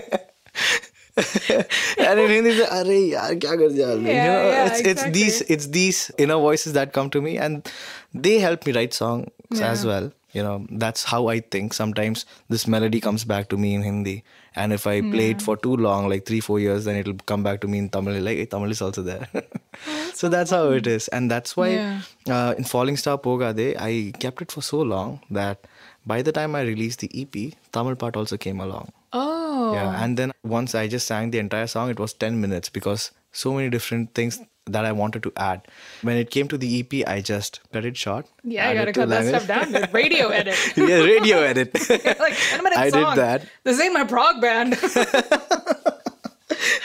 and 1.17 2.19
in 2.19 2.29
Hindi, 2.29 2.49
it's 2.51 2.59
like, 2.59 2.85
"Arey 2.85 3.11
yaar, 3.13 3.39
kya 3.39 3.57
kar? 3.57 3.69
Yeah, 3.71 3.93
you 3.93 4.03
know, 4.03 4.49
yeah, 4.51 4.67
it's, 4.67 4.81
it's 4.81 5.03
these 5.09 5.41
it's 5.55 5.67
these 5.67 6.11
inner 6.19 6.37
voices 6.37 6.73
that 6.73 6.93
come 6.93 7.09
to 7.09 7.21
me, 7.21 7.37
and 7.39 7.67
they 8.13 8.37
help 8.37 8.67
me 8.67 8.73
write 8.73 8.93
songs 8.93 9.31
as 9.59 9.83
well. 9.83 10.11
You 10.33 10.43
know, 10.43 10.65
that's 10.69 11.03
how 11.05 11.27
I 11.27 11.39
think. 11.39 11.73
Sometimes 11.73 12.25
this 12.49 12.67
melody 12.67 12.99
comes 12.99 13.23
back 13.23 13.47
to 13.49 13.57
me 13.57 13.73
in 13.75 13.81
Hindi, 13.81 14.23
and 14.55 14.73
if 14.73 14.85
I 14.85 15.01
play 15.01 15.29
it 15.31 15.41
for 15.41 15.55
too 15.55 15.75
long, 15.77 16.09
like 16.09 16.25
three, 16.25 16.41
four 16.41 16.59
years, 16.59 16.83
then 16.85 16.97
it'll 16.97 17.15
come 17.25 17.43
back 17.43 17.61
to 17.61 17.67
me 17.67 17.77
in 17.77 17.89
Tamil. 17.89 18.21
Like, 18.21 18.37
hey, 18.37 18.45
Tamil 18.45 18.71
is 18.71 18.81
also 18.81 19.01
there. 19.03 19.27
so 20.13 20.27
that's 20.29 20.51
how 20.51 20.71
it 20.71 20.85
is, 20.85 21.07
and 21.09 21.31
that's 21.31 21.55
why 21.55 21.69
Yeah. 21.69 22.01
uh, 22.29 22.53
in 22.57 22.65
Falling 22.65 22.97
Star 22.97 23.17
Pogade, 23.17 23.75
I 23.79 24.11
kept 24.19 24.41
it 24.41 24.51
for 24.51 24.61
so 24.61 24.81
long 24.81 25.21
that 25.31 25.65
by 26.05 26.21
the 26.21 26.31
time 26.31 26.55
I 26.55 26.61
released 26.61 26.99
the 26.99 27.09
EP, 27.21 27.53
Tamil 27.71 27.95
part 27.95 28.15
also 28.17 28.37
came 28.37 28.59
along. 28.59 28.91
Oh. 29.13 29.73
Yeah, 29.73 30.03
and 30.03 30.17
then 30.17 30.31
once 30.43 30.75
I 30.75 30.87
just 30.87 31.07
sang 31.07 31.31
the 31.31 31.39
entire 31.39 31.67
song, 31.67 31.89
it 31.89 31.99
was 31.99 32.13
10 32.13 32.39
minutes 32.41 32.69
because 32.69 33.11
so 33.31 33.53
many 33.53 33.69
different 33.69 34.13
things 34.13 34.39
that 34.67 34.85
I 34.85 34.91
wanted 34.91 35.23
to 35.23 35.31
add. 35.37 35.61
When 36.01 36.17
it 36.17 36.29
came 36.31 36.47
to 36.49 36.57
the 36.57 36.79
EP, 36.79 37.07
I 37.07 37.21
just 37.21 37.59
cut 37.73 37.85
it 37.85 37.97
short. 37.97 38.25
Yeah, 38.43 38.69
I 38.69 38.73
gotta 38.73 38.93
to 38.93 38.99
cut 38.99 39.09
that 39.09 39.25
stuff 39.43 39.47
down. 39.47 39.91
Radio 39.91 40.27
edit. 40.39 40.57
yeah, 40.77 40.97
radio 41.03 41.37
edit. 41.39 41.73
like 42.19 42.35
10 42.37 42.63
minute 42.63 42.77
I 42.85 42.85
did 42.85 42.93
song. 42.93 43.15
that. 43.15 43.45
This 43.63 43.79
ain't 43.81 43.93
my 43.93 44.03
prog 44.03 44.41
band. 44.41 44.77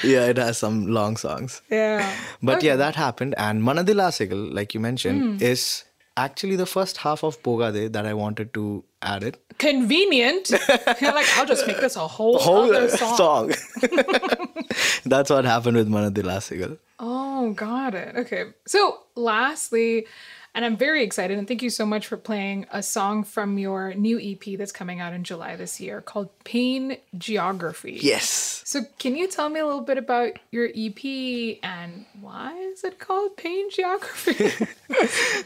yeah, 0.03 0.27
it 0.27 0.37
has 0.37 0.59
some 0.59 0.87
long 0.89 1.17
songs. 1.17 1.63
yeah. 1.71 2.15
But 2.43 2.63
yeah, 2.63 2.77
that 2.77 2.97
happened. 2.97 3.35
And 3.39 3.63
Manadila 3.63 4.11
Sigal, 4.11 4.53
like 4.53 4.75
you 4.75 4.81
mentioned, 4.81 5.23
Hmm. 5.41 5.45
is 5.45 5.85
actually 6.17 6.57
the 6.57 6.67
first 6.67 6.99
half 6.99 7.23
of 7.25 7.43
Pogade 7.43 7.93
that 7.93 8.07
I 8.07 8.15
wanted 8.15 8.53
to 8.55 8.85
add 9.01 9.23
it. 9.25 9.43
Convenient. 9.59 10.51
You're 11.01 11.13
like, 11.15 11.27
I'll 11.37 11.47
just 11.47 11.67
make 11.67 11.81
this 11.81 11.97
a 11.97 12.07
whole, 12.07 12.39
Whole 12.39 12.75
other 12.75 12.89
song. 12.97 13.17
song. 13.17 13.53
That's 15.05 15.31
what 15.31 15.45
happened 15.45 15.77
with 15.77 15.89
Manadila 15.89 16.39
Sigal. 16.39 16.79
Oh, 16.99 17.53
got 17.53 17.95
it. 17.95 18.17
Okay. 18.17 18.45
So, 18.67 19.01
lastly, 19.17 20.07
And 20.55 20.67
I'm 20.67 20.77
very 20.77 21.03
excited. 21.03 21.39
And 21.39 21.49
thank 21.49 21.63
you 21.63 21.71
so 21.71 21.87
much 21.87 22.07
for 22.07 22.19
playing 22.19 22.67
a 22.71 22.83
song 22.83 23.25
from 23.25 23.57
your 23.59 23.95
new 23.95 24.21
EP 24.21 24.59
that's 24.59 24.73
coming 24.73 25.01
out 25.01 25.15
in 25.15 25.25
July 25.25 25.57
this 25.57 25.81
year 25.81 26.03
called 26.03 26.29
Pain 26.45 26.99
Geography. 27.17 27.99
Yes. 28.03 28.63
So, 28.67 28.83
can 28.99 29.17
you 29.17 29.29
tell 29.29 29.49
me 29.49 29.61
a 29.61 29.67
little 29.67 29.81
bit 29.81 29.97
about 29.97 30.33
your 30.51 30.69
EP 30.77 31.59
and 31.63 32.05
why 32.21 32.55
is 32.59 32.85
it 32.85 32.99
called 32.99 33.37
Pain 33.37 33.71
Geography? 33.71 34.67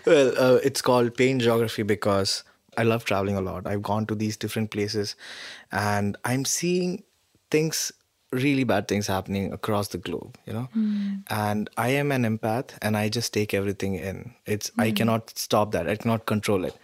Well, 0.05 0.35
uh, 0.37 0.59
it's 0.63 0.83
called 0.83 1.17
Pain 1.17 1.41
Geography 1.41 1.83
because 1.83 2.43
I 2.77 2.83
love 2.83 3.05
traveling 3.05 3.37
a 3.37 3.41
lot. 3.41 3.67
I've 3.67 3.83
gone 3.83 4.07
to 4.07 4.15
these 4.15 4.37
different 4.37 4.71
places 4.71 5.17
and 5.73 6.17
I'm 6.25 6.45
seeing 6.45 7.03
things, 7.51 7.93
really 8.37 8.65
bad 8.65 8.89
things 8.89 9.07
happening 9.07 9.53
across 9.53 9.89
the 9.89 9.99
globe, 9.99 10.37
you 10.47 10.53
know? 10.53 10.69
Hmm. 10.73 11.15
And 11.29 11.71
I 11.77 11.89
am 11.89 12.13
an 12.13 12.25
empath 12.25 12.71
and 12.83 12.97
I 12.97 13.09
just 13.09 13.33
take 13.33 13.55
everything 13.55 13.95
in. 13.95 14.35
It's 14.47 14.71
I 14.79 14.89
hmm. 14.91 14.95
cannot 14.95 15.31
stop 15.39 15.73
that. 15.73 15.89
I 15.89 15.97
cannot 15.97 16.27
control 16.27 16.65
it. 16.65 16.77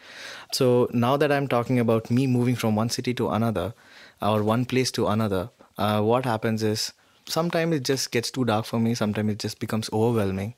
So 0.53 0.88
now 0.93 1.17
that 1.17 1.33
I'm 1.33 1.49
talking 1.49 1.79
about 1.79 2.11
me 2.11 2.27
moving 2.27 2.57
from 2.57 2.77
one 2.77 2.91
city 2.91 3.15
to 3.15 3.31
another 3.31 3.75
or 4.21 4.43
one 4.43 4.65
place 4.65 4.91
to 4.93 5.07
another, 5.09 5.51
uh, 5.79 6.01
what 6.03 6.25
happens 6.25 6.62
is 6.62 6.93
sometimes 7.27 7.77
it 7.77 7.85
just 7.85 8.11
gets 8.11 8.31
too 8.31 8.45
dark 8.45 8.67
for 8.67 8.79
me. 8.79 8.95
Sometimes 8.95 9.33
it 9.33 9.38
just 9.38 9.59
becomes 9.59 9.91
overwhelming 9.93 10.55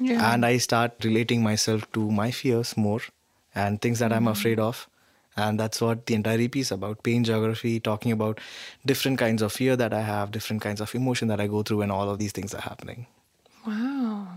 Yeah. 0.00 0.32
and 0.32 0.44
i 0.44 0.56
start 0.58 1.04
relating 1.04 1.42
myself 1.42 1.82
to 1.92 2.10
my 2.10 2.30
fears 2.30 2.76
more 2.76 3.00
and 3.54 3.80
things 3.80 3.98
that 3.98 4.12
i'm 4.12 4.24
hmm. 4.24 4.28
afraid 4.36 4.58
of 4.58 4.88
and 5.36 5.58
that's 5.58 5.80
what 5.80 6.06
the 6.06 6.14
entire 6.14 6.40
ep 6.40 6.56
is 6.56 6.70
about 6.70 7.02
pain 7.02 7.24
geography 7.24 7.80
talking 7.80 8.12
about 8.12 8.38
different 8.86 9.18
kinds 9.18 9.42
of 9.42 9.52
fear 9.52 9.76
that 9.76 9.92
i 9.94 10.00
have 10.00 10.30
different 10.30 10.60
kinds 10.62 10.80
of 10.80 10.94
emotion 10.94 11.28
that 11.28 11.40
i 11.40 11.46
go 11.46 11.62
through 11.62 11.78
when 11.78 11.90
all 11.90 12.10
of 12.10 12.18
these 12.18 12.32
things 12.32 12.54
are 12.54 12.60
happening 12.62 13.06
wow. 13.66 14.28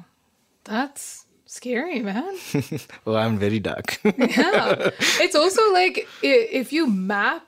That's 0.64 1.26
scary, 1.46 2.00
man. 2.00 2.38
well 3.06 3.18
i'm 3.18 3.38
very 3.38 3.60
dark 3.60 4.00
yeah. 4.18 4.90
It's 5.22 5.36
also 5.36 5.62
like 5.74 6.08
if 6.24 6.74
you 6.74 6.88
map 6.88 7.46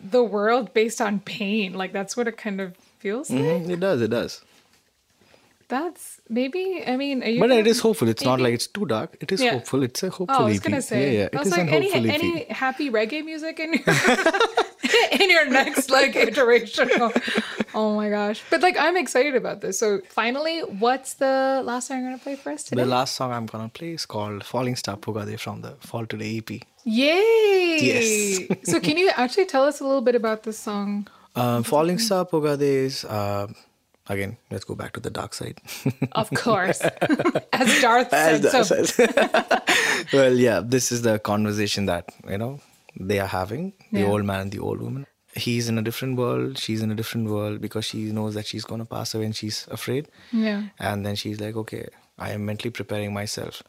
the 0.00 0.22
world 0.22 0.72
based 0.74 1.00
on 1.00 1.20
pain, 1.20 1.74
like 1.74 1.92
that's 1.92 2.16
what 2.16 2.28
it 2.28 2.36
kind 2.36 2.60
of 2.60 2.76
feels 2.98 3.30
like. 3.30 3.40
Mhm, 3.40 3.70
it 3.70 3.80
does 3.80 4.00
it 4.00 4.08
does 4.08 4.42
That's 5.68 6.17
maybe, 6.28 6.82
I 6.86 6.96
mean, 6.96 7.22
are 7.22 7.28
you 7.28 7.40
but 7.40 7.48
gonna- 7.48 7.60
it 7.60 7.66
is 7.66 7.80
hopeful 7.80 8.08
it's 8.08 8.24
not 8.24 8.40
like 8.40 8.54
it's 8.54 8.66
too 8.66 8.86
dark 8.86 9.16
it 9.20 9.32
is 9.32 9.42
Yeah. 9.42 9.52
hopeful 9.52 9.82
it's 9.82 10.02
a 10.02 10.10
hopeful. 10.10 10.36
Oh, 10.38 10.44
I 10.44 10.48
was 10.48 10.56
EP. 10.58 10.62
gonna 10.64 10.82
say. 10.82 11.00
yeah 11.14 11.20
yeah 11.22 11.28
I 11.34 11.38
was 11.38 11.48
is 11.48 11.56
like, 11.56 11.72
any 11.72 12.10
any 12.16 12.44
happy 12.62 12.90
reggae 12.90 13.24
music 13.24 13.60
in 13.60 13.72
your 13.74 13.84
in 15.20 15.30
your 15.30 15.46
next 15.50 15.90
like 15.90 16.16
iteration? 16.16 16.88
Oh 17.74 17.94
my 17.94 18.08
gosh! 18.08 18.42
But 18.50 18.62
like, 18.62 18.76
I'm 18.78 18.96
excited 18.96 19.34
about 19.36 19.60
this. 19.60 19.78
So 19.78 20.00
finally, 20.08 20.60
what's 20.84 21.14
the 21.14 21.60
last 21.64 21.88
song 21.88 21.98
you're 22.00 22.06
gonna 22.10 22.18
play 22.22 22.36
for 22.36 22.50
us 22.52 22.64
today? 22.64 22.82
the 22.82 22.88
last 22.88 23.14
song 23.16 23.30
i'm 23.32 23.46
gonna 23.46 23.68
play 23.68 23.92
is 23.92 24.06
called 24.06 24.42
falling 24.44 24.76
star 24.76 24.96
Pogade 24.96 25.38
from 25.38 25.60
the 25.60 25.72
fall 25.90 26.06
today 26.06 26.38
ep 26.38 26.50
Yay! 26.84 27.78
Yes. 27.90 28.70
so 28.70 28.80
can 28.80 28.96
you 28.96 29.10
actually 29.14 29.44
tell 29.46 29.64
us 29.64 29.80
a 29.80 29.84
little 29.84 30.00
bit 30.08 30.14
about 30.14 30.42
this 30.44 30.58
song? 30.58 31.06
um, 31.36 31.62
falling 31.62 31.98
star 31.98 32.24
Pogade 32.24 32.62
is 32.86 33.04
uh, 33.04 33.46
again 34.08 34.36
let's 34.50 34.64
go 34.64 34.74
back 34.74 34.92
to 34.92 35.00
the 35.00 35.10
dark 35.10 35.34
side 35.34 35.60
Of 36.12 36.30
course, 36.44 36.80
as 37.52 37.80
Darth 37.82 38.12
As 38.12 38.40
said. 38.40 38.42
that 38.42 38.52
so 38.52 38.62
says. 38.62 38.88
well, 40.12 40.34
yeah, 40.34 40.60
this 40.64 40.90
is 40.92 41.02
the 41.02 41.18
conversation 41.18 41.86
that 41.86 42.04
you 42.28 42.38
know 42.38 42.60
they 42.98 43.18
are 43.20 43.26
having. 43.28 43.72
The 43.92 44.00
Yeah. 44.00 44.06
old 44.06 44.24
man 44.24 44.40
and 44.40 44.52
the 44.52 44.58
old 44.60 44.80
woman. 44.80 45.06
He's 45.34 45.68
in 45.68 45.78
a 45.78 45.82
different 45.82 46.16
world. 46.16 46.58
She's 46.58 46.82
in 46.82 46.90
a 46.90 46.94
different 46.94 47.28
world 47.28 47.60
because 47.60 47.84
she 47.84 47.98
knows 48.12 48.34
that 48.34 48.46
she's 48.46 48.64
gonna 48.64 48.84
pass 48.86 49.14
away 49.14 49.26
and 49.26 49.36
she's 49.36 49.66
afraid. 49.70 50.08
yeah, 50.32 50.62
And 50.80 51.06
then 51.06 51.14
she's 51.14 51.38
like, 51.40 51.54
okay, 51.56 51.86
I 52.18 52.30
am 52.32 52.44
mentally 52.46 52.70
preparing 52.70 53.12
myself. 53.12 53.62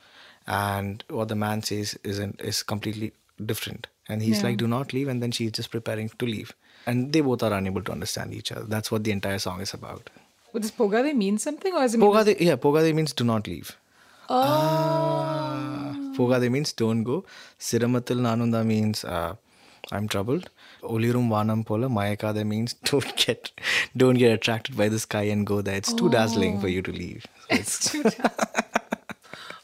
And 0.47 1.04
what 1.10 1.28
the 1.28 1.36
man 1.36 1.62
says 1.62 1.97
isn't 2.04 2.41
is 2.41 2.63
completely 2.63 3.12
different. 3.45 3.88
And 4.08 4.21
he's 4.23 4.38
Yeah. 4.39 4.47
like, 4.47 4.58
do 4.58 4.67
not 4.67 4.93
leave. 4.93 5.08
And 5.08 5.21
then 5.21 5.32
she's 5.32 5.52
just 5.52 5.69
preparing 5.69 6.10
to 6.17 6.25
leave. 6.25 6.54
And 6.88 7.13
they 7.13 7.21
both 7.21 7.43
are 7.43 7.54
unable 7.54 7.84
to 7.84 7.91
understand 7.91 8.34
each 8.34 8.52
other. 8.52 8.65
That's 8.65 8.89
what 8.91 9.04
the 9.04 9.12
entire 9.12 9.38
song 9.38 9.62
is 9.62 9.73
about. 9.73 10.10
Does 10.54 10.72
Pogade 10.72 11.16
mean 11.16 11.38
something, 11.38 11.74
or 11.74 11.80
does 11.82 11.94
it 11.94 11.98
mean? 12.00 12.10
Pogade, 12.10 12.40
yeah, 12.40 12.56
Pogade 12.56 12.94
means 12.94 13.14
do 13.14 13.24
not 13.24 13.48
leave. 13.48 13.76
Ah, 14.30 15.94
Pogade 16.16 16.50
means 16.52 16.74
don't 16.74 17.04
go. 17.04 17.24
Siramatil 17.60 18.20
Nanunda 18.28 18.66
means 18.66 19.04
uh, 19.04 19.36
I'm 19.92 20.08
troubled. 20.08 20.50
Olirum 20.84 21.30
Vanam 21.30 21.66
Pola 21.66 21.88
Mayakada 21.88 22.46
means 22.46 22.74
don't 22.92 23.16
get 23.16 23.52
don't 23.96 24.18
get 24.18 24.32
attracted 24.34 24.78
by 24.78 24.90
the 24.90 25.00
sky 25.00 25.24
and 25.24 25.46
go 25.46 25.62
there. 25.62 25.76
It's 25.76 25.94
too 25.94 26.10
dazzling 26.10 26.60
for 26.60 26.68
you 26.68 26.82
to 26.82 26.92
leave. 26.92 27.26
So 27.50 27.56
it's- 27.56 27.96
It's 27.96 28.16
too 28.16 28.30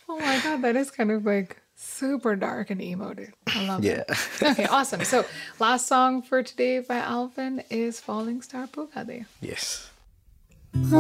oh 0.10 0.19
my 0.19 0.39
god, 0.43 0.62
that 0.63 0.76
is 0.76 0.91
kind 0.91 1.12
of 1.12 1.26
like 1.26 1.58
super 1.76 2.36
dark 2.36 2.69
and 2.69 2.82
emo, 2.82 3.13
dude. 3.13 3.34
I 3.48 3.65
love 3.67 3.84
yeah. 3.84 4.04
it. 4.08 4.12
Okay, 4.52 4.65
awesome. 4.65 5.04
So 5.04 5.26
last 5.60 5.88
song 5.88 6.21
for 6.21 6.41
today 6.43 6.80
by 6.80 6.98
Alvin 6.98 7.63
is 7.69 8.00
Falling 8.00 8.41
Star 8.41 8.67
Pogade. 8.67 9.26
yes. 9.41 9.91
Wasted 10.75 10.95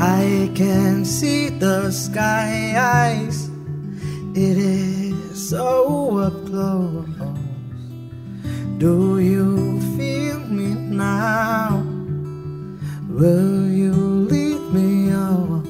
I 0.00 0.48
can 0.54 1.04
see 1.04 1.48
the 1.48 1.90
sky 1.90 2.74
eyes. 2.78 3.50
It 4.32 4.56
is 4.56 5.50
so 5.50 6.18
up 6.18 6.46
close. 6.46 7.08
Do 8.78 9.18
you 9.18 9.80
feel 9.96 10.38
me 10.38 10.74
now? 10.74 11.82
Will 13.08 13.68
you 13.68 13.92
lead 14.30 14.62
me 14.72 15.12
on? 15.12 15.66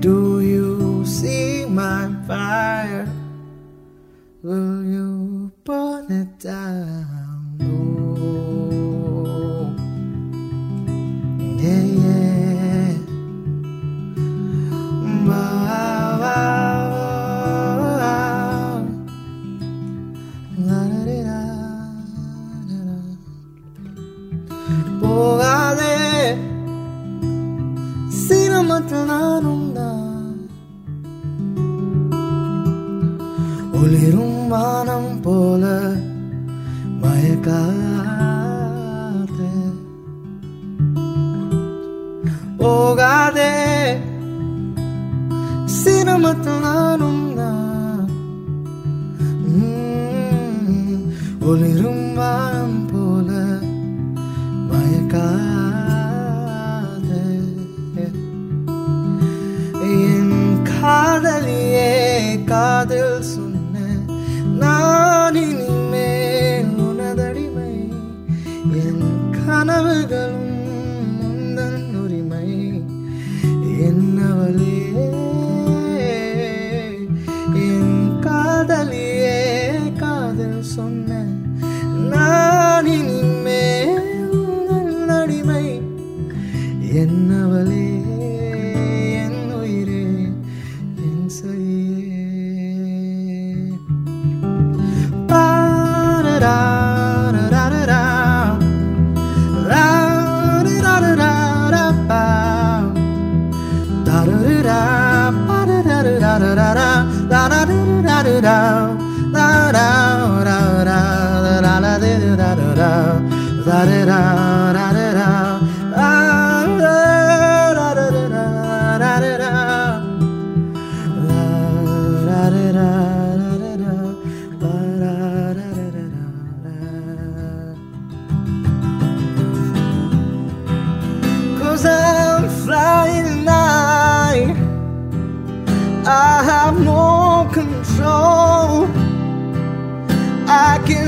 Do 0.00 0.40
you 0.40 1.04
see 1.04 1.66
my 1.66 2.08
fire? 2.26 3.06
Will 4.42 4.82
you 4.82 5.52
burn 5.62 6.10
it 6.10 6.38
down? 6.38 7.09
வானம் 34.50 35.20
போல 35.22 35.92
மயக்காதே. 37.02 37.72
போகாதே. 42.56 43.98
சிரமத்தில் 45.84 46.60
நானும் 46.60 47.34
நான். 47.34 48.08
ஒளிரும் 51.40 52.14
வானம் 52.14 52.86
போல 52.92 53.58
மயக்கா 54.70 55.58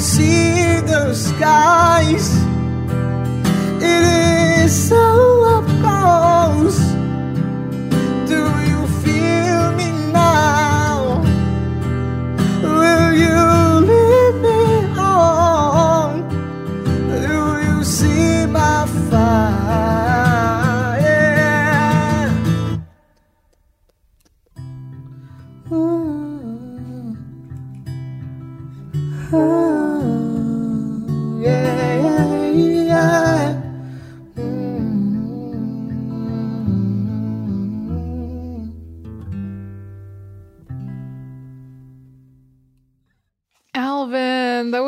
see 0.03 0.81
the 0.81 1.15
skies. 1.15 2.42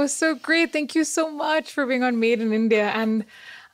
Was 0.05 0.15
so 0.15 0.35
great. 0.35 0.71
Thank 0.71 0.95
you 0.95 1.03
so 1.03 1.31
much 1.31 1.73
for 1.73 1.87
being 1.87 2.03
on 2.03 2.21
Made 2.21 2.39
in 2.39 2.53
India. 2.53 2.91
And 2.91 3.25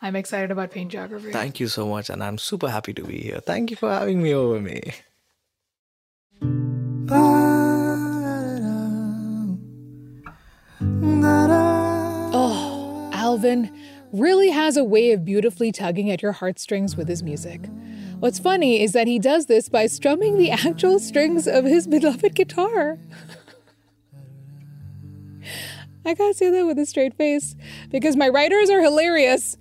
I'm 0.01 0.15
excited 0.15 0.53
about 0.53 0.71
pain 0.71 0.89
geography. 0.89 1.33
Thank 1.33 1.59
you 1.59 1.67
so 1.67 1.89
much, 1.89 2.09
and 2.09 2.23
I'm 2.23 2.39
super 2.39 2.69
happy 2.69 2.95
to 2.95 3.03
be 3.03 3.19
here. 3.19 3.41
Thank 3.41 3.73
you 3.73 3.77
for 3.77 3.91
having 3.91 4.23
me 4.23 4.33
over 4.33 4.61
me. 4.61 4.81
Oh, 12.33 13.11
Alvin 13.13 13.77
really 14.13 14.51
has 14.51 14.77
a 14.77 14.85
way 14.85 15.11
of 15.11 15.25
beautifully 15.25 15.73
tugging 15.73 16.13
at 16.13 16.23
your 16.23 16.31
heartstrings 16.31 16.97
with 16.97 17.09
his 17.09 17.25
music. 17.25 17.69
What's 18.21 18.39
funny 18.39 18.81
is 18.81 18.93
that 18.93 19.09
he 19.09 19.19
does 19.19 19.47
this 19.47 19.69
by 19.69 19.89
strumming 19.89 20.39
the 20.39 20.53
actual 20.53 21.01
strings 21.01 21.49
of 21.49 21.65
his 21.65 21.89
beloved 21.89 22.37
guitar. 22.37 22.99
I 26.11 26.15
can't 26.15 26.37
say 26.37 26.51
that 26.51 26.67
with 26.67 26.77
a 26.77 26.87
straight 26.87 27.15
face 27.15 27.55
because 27.89 28.17
my 28.17 28.29
writers 28.29 28.69
are 28.69 28.83
hilarious 28.83 29.57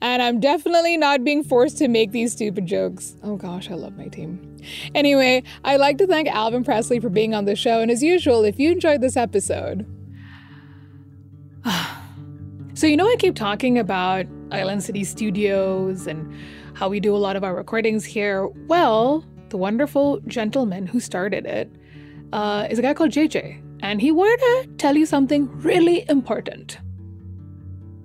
and 0.00 0.22
I'm 0.22 0.40
definitely 0.40 0.96
not 0.96 1.24
being 1.24 1.44
forced 1.44 1.76
to 1.76 1.88
make 1.88 2.12
these 2.12 2.32
stupid 2.32 2.64
jokes. 2.64 3.16
Oh 3.22 3.36
gosh, 3.36 3.70
I 3.70 3.74
love 3.74 3.98
my 3.98 4.08
team. 4.08 4.56
Anyway, 4.94 5.42
I'd 5.62 5.76
like 5.76 5.98
to 5.98 6.06
thank 6.06 6.26
Alvin 6.28 6.64
Presley 6.64 7.00
for 7.00 7.10
being 7.10 7.34
on 7.34 7.44
the 7.44 7.54
show, 7.54 7.80
and 7.80 7.90
as 7.90 8.02
usual, 8.02 8.44
if 8.44 8.58
you 8.58 8.72
enjoyed 8.72 9.02
this 9.02 9.14
episode, 9.14 9.84
so, 12.74 12.86
you 12.86 12.96
know, 12.96 13.06
I 13.06 13.16
keep 13.18 13.34
talking 13.34 13.78
about 13.78 14.24
Island 14.50 14.82
City 14.82 15.04
Studios 15.04 16.06
and 16.06 16.34
how 16.74 16.88
we 16.88 16.98
do 16.98 17.14
a 17.14 17.18
lot 17.18 17.36
of 17.36 17.44
our 17.44 17.54
recordings 17.54 18.06
here. 18.06 18.46
Well, 18.46 19.22
the 19.50 19.58
wonderful 19.58 20.20
gentleman 20.26 20.86
who 20.86 20.98
started 20.98 21.44
it 21.44 21.70
uh, 22.32 22.68
is 22.70 22.78
a 22.78 22.82
guy 22.82 22.94
called 22.94 23.10
JJ, 23.10 23.62
and 23.82 24.00
he 24.00 24.12
wanted 24.12 24.38
to 24.38 24.68
tell 24.76 24.96
you 24.96 25.06
something 25.06 25.48
really 25.60 26.08
important. 26.08 26.78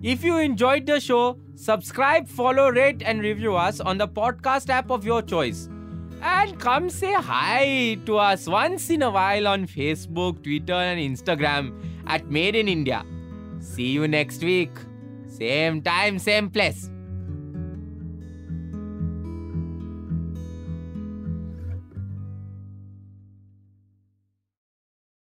If 0.01 0.23
you 0.23 0.37
enjoyed 0.37 0.85
the 0.85 0.99
show, 0.99 1.37
subscribe, 1.55 2.27
follow, 2.27 2.69
rate, 2.69 3.01
and 3.03 3.21
review 3.21 3.55
us 3.55 3.79
on 3.79 3.97
the 3.97 4.07
podcast 4.07 4.69
app 4.69 4.91
of 4.91 5.05
your 5.05 5.21
choice. 5.21 5.67
And 6.21 6.59
come 6.59 6.89
say 6.89 7.13
hi 7.13 7.97
to 8.05 8.17
us 8.17 8.47
once 8.47 8.89
in 8.89 9.03
a 9.03 9.09
while 9.09 9.47
on 9.47 9.67
Facebook, 9.67 10.43
Twitter, 10.43 10.73
and 10.73 10.99
Instagram 10.99 11.73
at 12.07 12.29
Made 12.29 12.55
in 12.55 12.67
India. 12.67 13.03
See 13.59 13.91
you 13.91 14.07
next 14.07 14.43
week. 14.43 14.71
Same 15.27 15.81
time, 15.81 16.19
same 16.19 16.49
place. 16.49 16.89